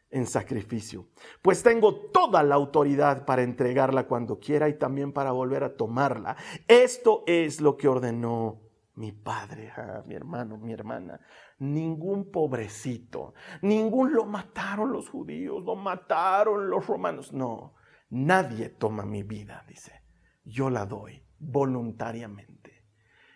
en 0.10 0.28
sacrificio, 0.28 1.08
pues 1.42 1.64
tengo 1.64 1.96
toda 2.12 2.44
la 2.44 2.56
autoridad 2.56 3.24
para 3.26 3.42
entregarla 3.42 4.06
cuando 4.06 4.38
quiera 4.38 4.68
y 4.68 4.78
también 4.78 5.14
para 5.14 5.32
volver 5.32 5.64
a 5.64 5.78
tomarla. 5.78 6.36
Esto 6.68 7.24
es 7.26 7.62
lo 7.62 7.78
que 7.78 7.88
ordenó 7.88 8.60
mi 8.96 9.14
padre, 9.14 9.72
ah, 9.78 10.04
mi 10.06 10.16
hermano, 10.16 10.58
mi 10.58 10.74
hermana. 10.74 11.22
Ningún 11.60 12.32
pobrecito, 12.32 13.34
ningún 13.62 14.12
lo 14.12 14.26
mataron 14.26 14.92
los 14.92 15.08
judíos, 15.08 15.64
lo 15.64 15.78
mataron 15.78 16.70
los 16.70 16.86
romanos. 16.86 17.32
No, 17.32 17.76
nadie 18.10 18.68
toma 18.72 19.06
mi 19.06 19.24
vida, 19.24 19.64
dice. 19.70 20.02
Yo 20.44 20.70
la 20.70 20.86
doy 20.86 21.24
voluntariamente. 21.40 22.84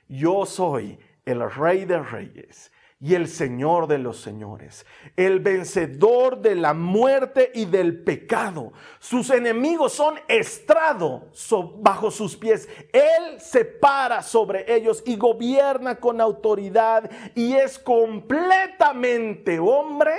Yo 0.10 0.46
soy 0.46 1.00
el 1.24 1.50
rey 1.50 1.86
de 1.86 2.04
reyes 2.04 2.74
y 3.02 3.16
el 3.16 3.28
Señor 3.28 3.88
de 3.88 3.98
los 3.98 4.22
señores, 4.22 4.86
el 5.18 5.40
vencedor 5.40 6.40
de 6.40 6.54
la 6.54 6.76
muerte 6.76 7.52
y 7.56 7.66
del 7.66 8.04
pecado. 8.04 8.74
Sus 9.00 9.32
enemigos 9.32 9.94
son 9.94 10.20
estrado 10.28 11.32
bajo 11.80 12.12
sus 12.12 12.38
pies. 12.38 12.70
Él 12.94 13.42
se 13.42 13.66
para 13.66 14.22
sobre 14.22 14.72
ellos 14.72 15.02
y 15.04 15.16
gobierna 15.18 15.96
con 15.96 16.22
autoridad 16.22 17.10
y 17.34 17.54
es 17.54 17.80
completamente 17.80 19.58
hombre, 19.58 20.14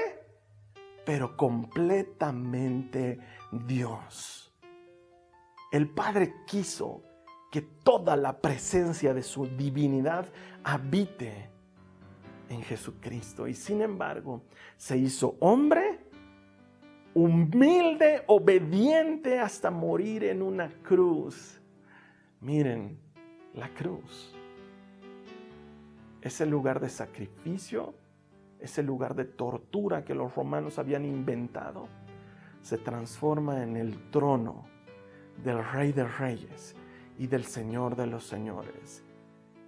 pero 1.07 1.37
completamente 1.37 3.21
Dios. 3.53 4.53
El 5.71 5.89
Padre 5.89 6.35
quiso 6.49 7.05
que 7.53 7.63
toda 7.63 8.17
la 8.17 8.41
presencia 8.41 9.15
de 9.15 9.23
su 9.23 9.47
divinidad 9.47 10.27
habite 10.65 11.52
en 12.53 12.63
Jesucristo. 12.63 13.49
Y 13.49 13.55
sin 13.55 13.83
embargo, 13.83 14.43
se 14.77 14.97
hizo 14.97 15.37
hombre, 15.41 16.01
humilde, 17.15 18.23
obediente 18.27 19.39
hasta 19.39 19.71
morir 19.71 20.25
en 20.25 20.43
una 20.43 20.69
cruz. 20.83 21.61
Miren, 22.41 22.99
la 23.55 23.69
cruz. 23.69 24.35
Ese 26.21 26.47
lugar 26.47 26.81
de 26.81 26.89
sacrificio, 26.89 27.95
ese 28.61 28.83
lugar 28.83 29.15
de 29.15 29.25
tortura 29.25 30.05
que 30.05 30.15
los 30.15 30.35
romanos 30.35 30.79
habían 30.79 31.05
inventado, 31.05 31.89
se 32.61 32.79
transforma 32.79 33.63
en 33.63 33.77
el 33.77 34.11
trono 34.11 34.65
del 35.43 35.65
Rey 35.65 35.93
de 35.93 36.05
Reyes 36.05 36.77
y 37.19 37.27
del 37.27 37.45
Señor 37.45 37.97
de 37.97 38.07
los 38.07 38.25
Señores. 38.25 39.03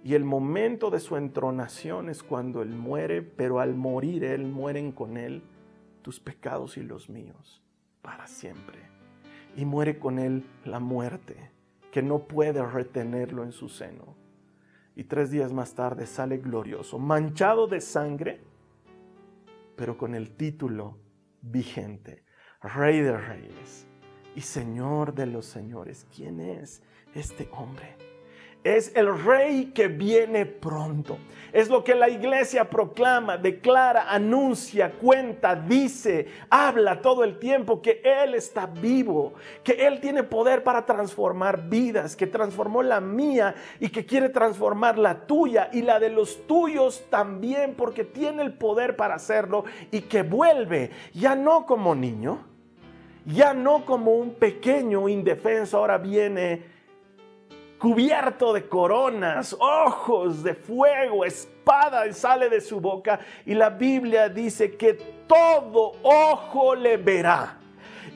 Y 0.05 0.13
el 0.13 0.23
momento 0.23 0.91
de 0.91 0.99
su 0.99 1.17
entronación 1.17 2.09
es 2.09 2.21
cuando 2.21 2.61
Él 2.61 2.69
muere, 2.69 3.23
pero 3.23 3.59
al 3.59 3.73
morir 3.73 4.23
Él 4.23 4.45
mueren 4.45 4.91
con 4.91 5.17
Él 5.17 5.41
tus 6.03 6.19
pecados 6.19 6.77
y 6.77 6.83
los 6.83 7.09
míos 7.09 7.63
para 8.03 8.27
siempre. 8.27 8.77
Y 9.55 9.65
muere 9.65 9.97
con 9.97 10.19
Él 10.19 10.45
la 10.63 10.79
muerte, 10.79 11.49
que 11.91 12.03
no 12.03 12.27
puede 12.27 12.63
retenerlo 12.63 13.43
en 13.43 13.51
su 13.51 13.67
seno. 13.67 14.15
Y 14.95 15.05
tres 15.05 15.31
días 15.31 15.51
más 15.53 15.73
tarde 15.73 16.05
sale 16.05 16.37
glorioso, 16.37 16.99
manchado 16.99 17.65
de 17.65 17.81
sangre, 17.81 18.43
pero 19.75 19.97
con 19.97 20.13
el 20.13 20.35
título 20.35 20.99
vigente, 21.41 22.23
Rey 22.61 23.01
de 23.01 23.17
Reyes 23.17 23.87
y 24.35 24.41
Señor 24.41 25.15
de 25.15 25.25
los 25.25 25.47
Señores. 25.47 26.05
¿Quién 26.15 26.41
es 26.41 26.83
este 27.15 27.49
hombre? 27.53 28.14
Es 28.65 28.91
el 28.95 29.15
rey 29.23 29.65
que 29.75 29.87
viene 29.87 30.47
pronto. 30.47 31.19
Es 31.53 31.69
lo 31.69 31.83
que 31.83 31.93
la 31.93 32.09
iglesia 32.09 32.67
proclama, 32.67 33.37
declara, 33.37 34.11
anuncia, 34.11 34.91
cuenta, 34.91 35.55
dice, 35.55 36.27
habla 36.49 36.99
todo 36.99 37.23
el 37.23 37.37
tiempo 37.37 37.79
que 37.79 38.01
Él 38.03 38.33
está 38.33 38.65
vivo, 38.65 39.35
que 39.63 39.85
Él 39.85 40.01
tiene 40.01 40.23
poder 40.23 40.63
para 40.63 40.83
transformar 40.83 41.69
vidas, 41.69 42.15
que 42.15 42.25
transformó 42.25 42.81
la 42.81 42.99
mía 42.99 43.53
y 43.79 43.89
que 43.89 44.03
quiere 44.03 44.29
transformar 44.29 44.97
la 44.97 45.27
tuya 45.27 45.69
y 45.71 45.83
la 45.83 45.99
de 45.99 46.09
los 46.09 46.47
tuyos 46.47 47.05
también, 47.11 47.75
porque 47.75 48.03
tiene 48.03 48.41
el 48.41 48.53
poder 48.53 48.95
para 48.95 49.13
hacerlo 49.13 49.63
y 49.91 50.01
que 50.01 50.23
vuelve 50.23 50.89
ya 51.13 51.35
no 51.35 51.67
como 51.67 51.93
niño, 51.93 52.39
ya 53.27 53.53
no 53.53 53.85
como 53.85 54.15
un 54.15 54.33
pequeño 54.33 55.07
indefenso, 55.07 55.77
ahora 55.77 55.99
viene 55.99 56.74
cubierto 57.77 58.53
de 58.53 58.67
coronas, 58.67 59.55
ojos 59.59 60.43
de 60.43 60.55
fuego, 60.55 61.25
espada 61.25 62.11
sale 62.13 62.49
de 62.49 62.61
su 62.61 62.79
boca 62.79 63.19
y 63.45 63.53
la 63.53 63.69
Biblia 63.69 64.29
dice 64.29 64.75
que 64.75 64.93
todo 65.27 65.93
ojo 66.03 66.75
le 66.75 66.97
verá 66.97 67.57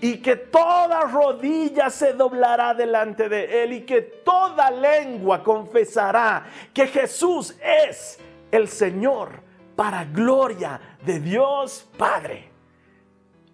y 0.01 0.17
que 0.17 0.35
toda 0.35 1.01
rodilla 1.01 1.89
se 1.89 2.13
doblará 2.13 2.73
delante 2.73 3.27
de 3.27 3.63
él 3.63 3.73
y 3.73 3.81
que 3.81 4.01
toda 4.01 4.71
lengua 4.71 5.43
confesará 5.43 6.45
que 6.73 6.87
Jesús 6.87 7.55
es 7.61 8.19
el 8.51 8.67
Señor 8.67 9.41
para 9.75 10.05
gloria 10.05 10.79
de 11.05 11.19
Dios 11.19 11.87
Padre. 11.97 12.49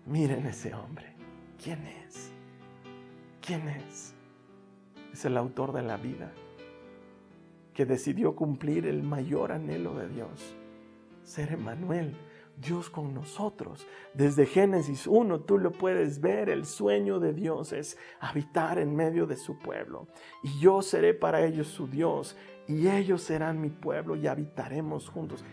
Miren 0.05 0.45
ese 0.45 0.73
hombre. 0.73 1.15
¿Quién 1.61 1.85
es? 2.05 2.31
¿Quién 3.41 3.67
es? 3.69 4.13
Es 5.15 5.23
el 5.23 5.37
autor 5.37 5.71
de 5.71 5.81
la 5.81 5.95
vida, 5.95 6.33
que 7.73 7.85
decidió 7.85 8.35
cumplir 8.35 8.85
el 8.85 9.01
mayor 9.01 9.53
anhelo 9.53 9.95
de 9.95 10.09
Dios, 10.09 10.57
ser 11.23 11.53
Emanuel, 11.53 12.17
Dios 12.57 12.89
con 12.89 13.13
nosotros. 13.13 13.87
Desde 14.13 14.45
Génesis 14.45 15.07
1 15.07 15.39
tú 15.41 15.57
lo 15.57 15.71
puedes 15.71 16.19
ver, 16.19 16.49
el 16.49 16.65
sueño 16.65 17.21
de 17.21 17.31
Dios 17.31 17.71
es 17.71 17.97
habitar 18.19 18.77
en 18.77 18.93
medio 18.93 19.25
de 19.25 19.37
su 19.37 19.57
pueblo. 19.57 20.09
Y 20.43 20.59
yo 20.59 20.81
seré 20.81 21.13
para 21.13 21.45
ellos 21.45 21.67
su 21.67 21.87
Dios, 21.87 22.35
y 22.67 22.89
ellos 22.89 23.21
serán 23.21 23.61
mi 23.61 23.69
pueblo 23.69 24.17
y 24.17 24.27
habitaremos 24.27 25.07
juntos. 25.07 25.45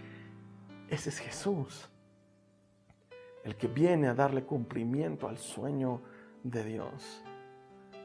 Ese 0.89 1.11
es 1.11 1.19
Jesús, 1.21 1.89
el 3.45 3.55
que 3.55 3.69
viene 3.69 4.09
a 4.09 4.15
darle 4.15 4.43
cumplimiento 4.43 5.29
al 5.29 5.39
sueño 5.39 6.03
de 6.43 6.65
Dios. 6.65 7.23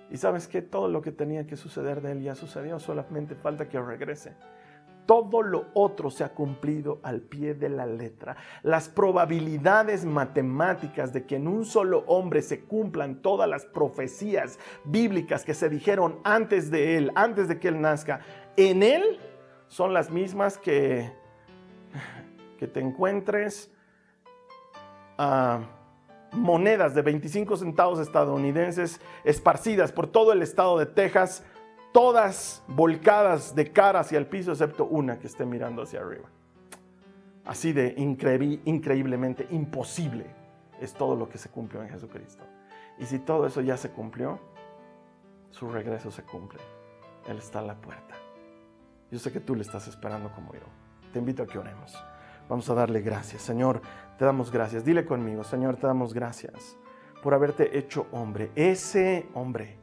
Y 0.10 0.18
sabes 0.18 0.48
que 0.48 0.62
todo 0.62 0.88
lo 0.88 1.02
que 1.02 1.12
tenía 1.12 1.46
que 1.46 1.58
suceder 1.58 2.02
de 2.02 2.14
él 2.14 2.22
ya 2.24 2.36
sucedió, 2.36 2.80
solamente 2.80 3.36
falta 3.36 3.68
que 3.68 3.80
regrese. 3.80 4.36
Todo 5.06 5.42
lo 5.42 5.68
otro 5.74 6.10
se 6.10 6.26
ha 6.26 6.34
cumplido 6.34 7.00
al 7.02 7.22
pie 7.22 7.54
de 7.54 7.70
la 7.70 7.86
letra. 7.86 8.36
Las 8.62 8.90
probabilidades 8.90 10.06
matemáticas 10.06 11.14
de 11.14 11.26
que 11.26 11.38
en 11.38 11.48
un 11.48 11.66
solo 11.66 12.04
hombre 12.08 12.42
se 12.42 12.62
cumplan 12.62 13.22
todas 13.22 13.50
las 13.50 13.66
profecías 13.66 14.60
bíblicas 14.84 15.46
que 15.46 15.54
se 15.54 15.70
dijeron 15.70 16.20
antes 16.24 16.70
de 16.72 16.98
él, 16.98 17.12
antes 17.16 17.48
de 17.48 17.60
que 17.60 17.70
él 17.70 17.80
nazca, 17.80 18.20
en 18.58 18.84
él 18.84 19.20
son 19.68 19.94
las 19.94 20.10
mismas 20.10 20.58
que, 20.58 21.10
que 22.58 22.68
te 22.68 22.82
encuentres 22.82 23.72
ah, 25.18 25.62
monedas 26.38 26.94
de 26.94 27.02
25 27.02 27.58
centavos 27.58 28.00
estadounidenses 28.00 29.02
esparcidas 29.24 29.92
por 29.92 30.08
todo 30.08 30.32
el 30.32 30.42
estado 30.42 30.78
de 30.78 30.86
Texas, 30.86 31.44
todas 31.92 32.64
volcadas 32.68 33.56
de 33.56 33.72
cara 33.72 34.00
hacia 34.00 34.18
el 34.18 34.28
piso, 34.28 34.52
excepto 34.52 34.86
una 34.86 35.20
que 35.20 35.28
esté 35.28 35.46
mirando 35.46 35.82
hacia 35.82 36.00
arriba. 36.00 36.30
Así 37.46 37.74
de 37.74 37.94
increíblemente 37.98 39.48
imposible 39.52 40.26
es 40.82 40.94
todo 40.94 41.16
lo 41.16 41.30
que 41.30 41.38
se 41.38 41.50
cumplió 41.50 41.82
en 41.82 41.90
Jesucristo. 41.90 42.44
Y 43.00 43.06
si 43.06 43.20
todo 43.20 43.48
eso 43.48 43.62
ya 43.62 43.78
se 43.78 43.90
cumplió, 43.90 44.40
su 45.52 45.70
regreso 45.70 46.12
se 46.12 46.24
cumple. 46.24 46.60
Él 47.28 47.38
está 47.38 47.60
a 47.60 47.64
la 47.64 47.76
puerta. 47.76 48.16
Yo 49.10 49.20
sé 49.20 49.32
que 49.32 49.40
tú 49.40 49.56
le 49.56 49.62
estás 49.62 49.88
esperando 49.88 50.32
como 50.34 50.54
yo. 50.54 50.68
Te 51.14 51.20
invito 51.20 51.44
a 51.44 51.48
que 51.48 51.58
oremos. 51.58 51.96
Vamos 52.50 52.70
a 52.70 52.74
darle 52.74 53.02
gracias. 53.02 53.42
Señor, 53.42 53.82
te 54.18 54.26
damos 54.26 54.52
gracias. 54.52 54.86
Dile 54.86 55.06
conmigo, 55.06 55.44
Señor, 55.44 55.76
te 55.78 55.88
damos 55.88 56.14
gracias 56.14 56.78
por 57.22 57.34
haberte 57.34 57.78
hecho 57.78 58.08
hombre. 58.12 58.52
Ese 58.56 59.28
hombre. 59.34 59.78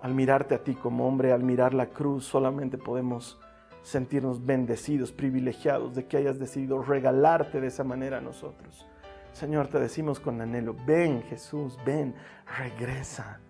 Al 0.00 0.14
mirarte 0.14 0.54
a 0.54 0.62
ti 0.62 0.74
como 0.74 1.06
hombre, 1.08 1.32
al 1.32 1.42
mirar 1.42 1.72
la 1.74 1.86
cruz, 1.86 2.24
solamente 2.26 2.76
podemos 2.76 3.38
sentirnos 3.82 4.44
bendecidos, 4.44 5.12
privilegiados 5.12 5.94
de 5.94 6.06
que 6.06 6.16
hayas 6.16 6.38
decidido 6.38 6.82
regalarte 6.82 7.60
de 7.60 7.68
esa 7.68 7.84
manera 7.84 8.18
a 8.18 8.20
nosotros. 8.20 8.86
Señor, 9.32 9.68
te 9.68 9.78
decimos 9.80 10.20
con 10.20 10.40
anhelo, 10.40 10.76
ven 10.86 11.22
Jesús, 11.24 11.78
ven, 11.84 12.14
regresa. 12.58 13.40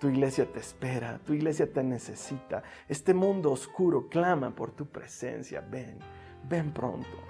Tu 0.00 0.08
iglesia 0.08 0.50
te 0.50 0.60
espera, 0.60 1.20
tu 1.24 1.32
iglesia 1.32 1.72
te 1.72 1.82
necesita. 1.82 2.62
Este 2.88 3.14
mundo 3.14 3.52
oscuro 3.52 4.08
clama 4.08 4.50
por 4.50 4.72
tu 4.72 4.86
presencia. 4.86 5.60
Ven, 5.60 5.98
ven 6.48 6.72
pronto. 6.72 7.26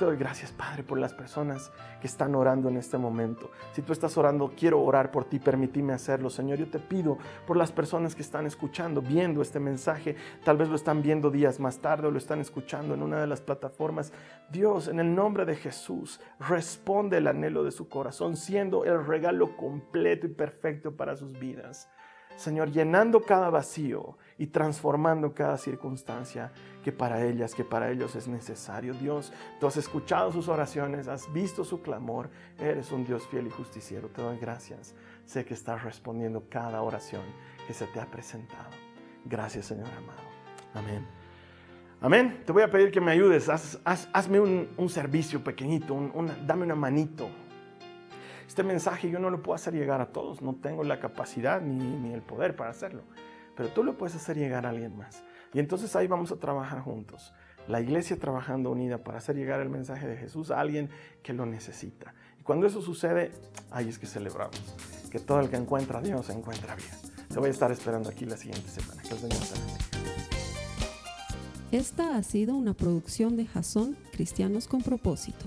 Te 0.00 0.06
doy 0.06 0.16
gracias, 0.16 0.50
Padre, 0.50 0.82
por 0.82 0.98
las 0.98 1.12
personas 1.12 1.70
que 2.00 2.06
están 2.06 2.34
orando 2.34 2.70
en 2.70 2.78
este 2.78 2.96
momento. 2.96 3.50
Si 3.74 3.82
tú 3.82 3.92
estás 3.92 4.16
orando, 4.16 4.54
quiero 4.56 4.80
orar 4.80 5.10
por 5.10 5.26
ti, 5.26 5.38
permíteme 5.38 5.92
hacerlo, 5.92 6.30
Señor. 6.30 6.58
Yo 6.58 6.70
te 6.70 6.78
pido 6.78 7.18
por 7.46 7.58
las 7.58 7.70
personas 7.70 8.14
que 8.14 8.22
están 8.22 8.46
escuchando, 8.46 9.02
viendo 9.02 9.42
este 9.42 9.60
mensaje. 9.60 10.16
Tal 10.42 10.56
vez 10.56 10.70
lo 10.70 10.76
están 10.76 11.02
viendo 11.02 11.30
días 11.30 11.60
más 11.60 11.80
tarde 11.80 12.08
o 12.08 12.10
lo 12.10 12.16
están 12.16 12.40
escuchando 12.40 12.94
en 12.94 13.02
una 13.02 13.20
de 13.20 13.26
las 13.26 13.42
plataformas. 13.42 14.10
Dios, 14.50 14.88
en 14.88 15.00
el 15.00 15.14
nombre 15.14 15.44
de 15.44 15.56
Jesús, 15.56 16.18
responde 16.38 17.18
el 17.18 17.26
anhelo 17.26 17.62
de 17.62 17.70
su 17.70 17.90
corazón, 17.90 18.38
siendo 18.38 18.86
el 18.86 19.04
regalo 19.04 19.54
completo 19.54 20.26
y 20.26 20.30
perfecto 20.30 20.96
para 20.96 21.14
sus 21.14 21.38
vidas. 21.38 21.90
Señor, 22.36 22.70
llenando 22.70 23.22
cada 23.22 23.50
vacío 23.50 24.16
y 24.38 24.46
transformando 24.46 25.34
cada 25.34 25.58
circunstancia 25.58 26.52
que 26.82 26.92
para 26.92 27.24
ellas, 27.24 27.54
que 27.54 27.64
para 27.64 27.90
ellos 27.90 28.16
es 28.16 28.28
necesario. 28.28 28.94
Dios, 28.94 29.32
tú 29.58 29.66
has 29.66 29.76
escuchado 29.76 30.32
sus 30.32 30.48
oraciones, 30.48 31.08
has 31.08 31.30
visto 31.32 31.64
su 31.64 31.82
clamor, 31.82 32.30
eres 32.58 32.92
un 32.92 33.04
Dios 33.04 33.26
fiel 33.26 33.46
y 33.46 33.50
justiciero. 33.50 34.08
Te 34.08 34.22
doy 34.22 34.38
gracias. 34.38 34.94
Sé 35.26 35.44
que 35.44 35.54
estás 35.54 35.84
respondiendo 35.84 36.44
cada 36.48 36.82
oración 36.82 37.22
que 37.66 37.74
se 37.74 37.86
te 37.86 38.00
ha 38.00 38.06
presentado. 38.06 38.70
Gracias, 39.24 39.66
Señor 39.66 39.88
amado. 39.88 40.22
Amén. 40.74 41.06
Amén. 42.00 42.42
Te 42.46 42.52
voy 42.52 42.62
a 42.62 42.70
pedir 42.70 42.90
que 42.90 43.00
me 43.00 43.12
ayudes. 43.12 43.50
hazme 43.84 44.40
un, 44.40 44.88
servicio 44.88 45.44
pequeñito, 45.44 45.94
dame 46.46 46.64
una 46.64 46.74
manito. 46.74 47.28
Este 48.50 48.64
mensaje 48.64 49.08
yo 49.08 49.20
no 49.20 49.30
lo 49.30 49.40
puedo 49.44 49.54
hacer 49.54 49.74
llegar 49.74 50.00
a 50.00 50.06
todos, 50.06 50.42
no 50.42 50.56
tengo 50.56 50.82
la 50.82 50.98
capacidad 50.98 51.60
ni, 51.60 51.84
ni 51.84 52.12
el 52.12 52.20
poder 52.20 52.56
para 52.56 52.70
hacerlo, 52.70 53.04
pero 53.56 53.68
tú 53.68 53.84
lo 53.84 53.96
puedes 53.96 54.16
hacer 54.16 54.36
llegar 54.36 54.66
a 54.66 54.70
alguien 54.70 54.96
más. 54.96 55.22
Y 55.54 55.60
entonces 55.60 55.94
ahí 55.94 56.08
vamos 56.08 56.32
a 56.32 56.36
trabajar 56.36 56.80
juntos. 56.80 57.32
La 57.68 57.80
iglesia 57.80 58.18
trabajando 58.18 58.72
unida 58.72 58.98
para 58.98 59.18
hacer 59.18 59.36
llegar 59.36 59.60
el 59.60 59.68
mensaje 59.68 60.08
de 60.08 60.16
Jesús 60.16 60.50
a 60.50 60.58
alguien 60.58 60.90
que 61.22 61.32
lo 61.32 61.46
necesita. 61.46 62.12
Y 62.40 62.42
cuando 62.42 62.66
eso 62.66 62.82
sucede, 62.82 63.30
ahí 63.70 63.88
es 63.88 64.00
que 64.00 64.06
celebramos. 64.06 64.60
Que 65.12 65.20
todo 65.20 65.38
el 65.38 65.48
que 65.48 65.54
encuentra 65.54 66.00
a 66.00 66.02
Dios 66.02 66.28
encuentra 66.28 66.74
bien. 66.74 66.90
Te 67.28 67.38
voy 67.38 67.50
a 67.50 67.52
estar 67.52 67.70
esperando 67.70 68.10
aquí 68.10 68.24
la 68.24 68.36
siguiente 68.36 68.68
semana. 68.68 69.00
Que 69.02 69.10
el 69.10 69.18
Señor 69.20 69.38
te 69.38 69.54
bendiga. 69.60 69.78
Esta 71.70 72.16
ha 72.16 72.22
sido 72.24 72.56
una 72.56 72.74
producción 72.74 73.36
de 73.36 73.46
Jason 73.46 73.96
Cristianos 74.10 74.66
con 74.66 74.82
Propósito. 74.82 75.46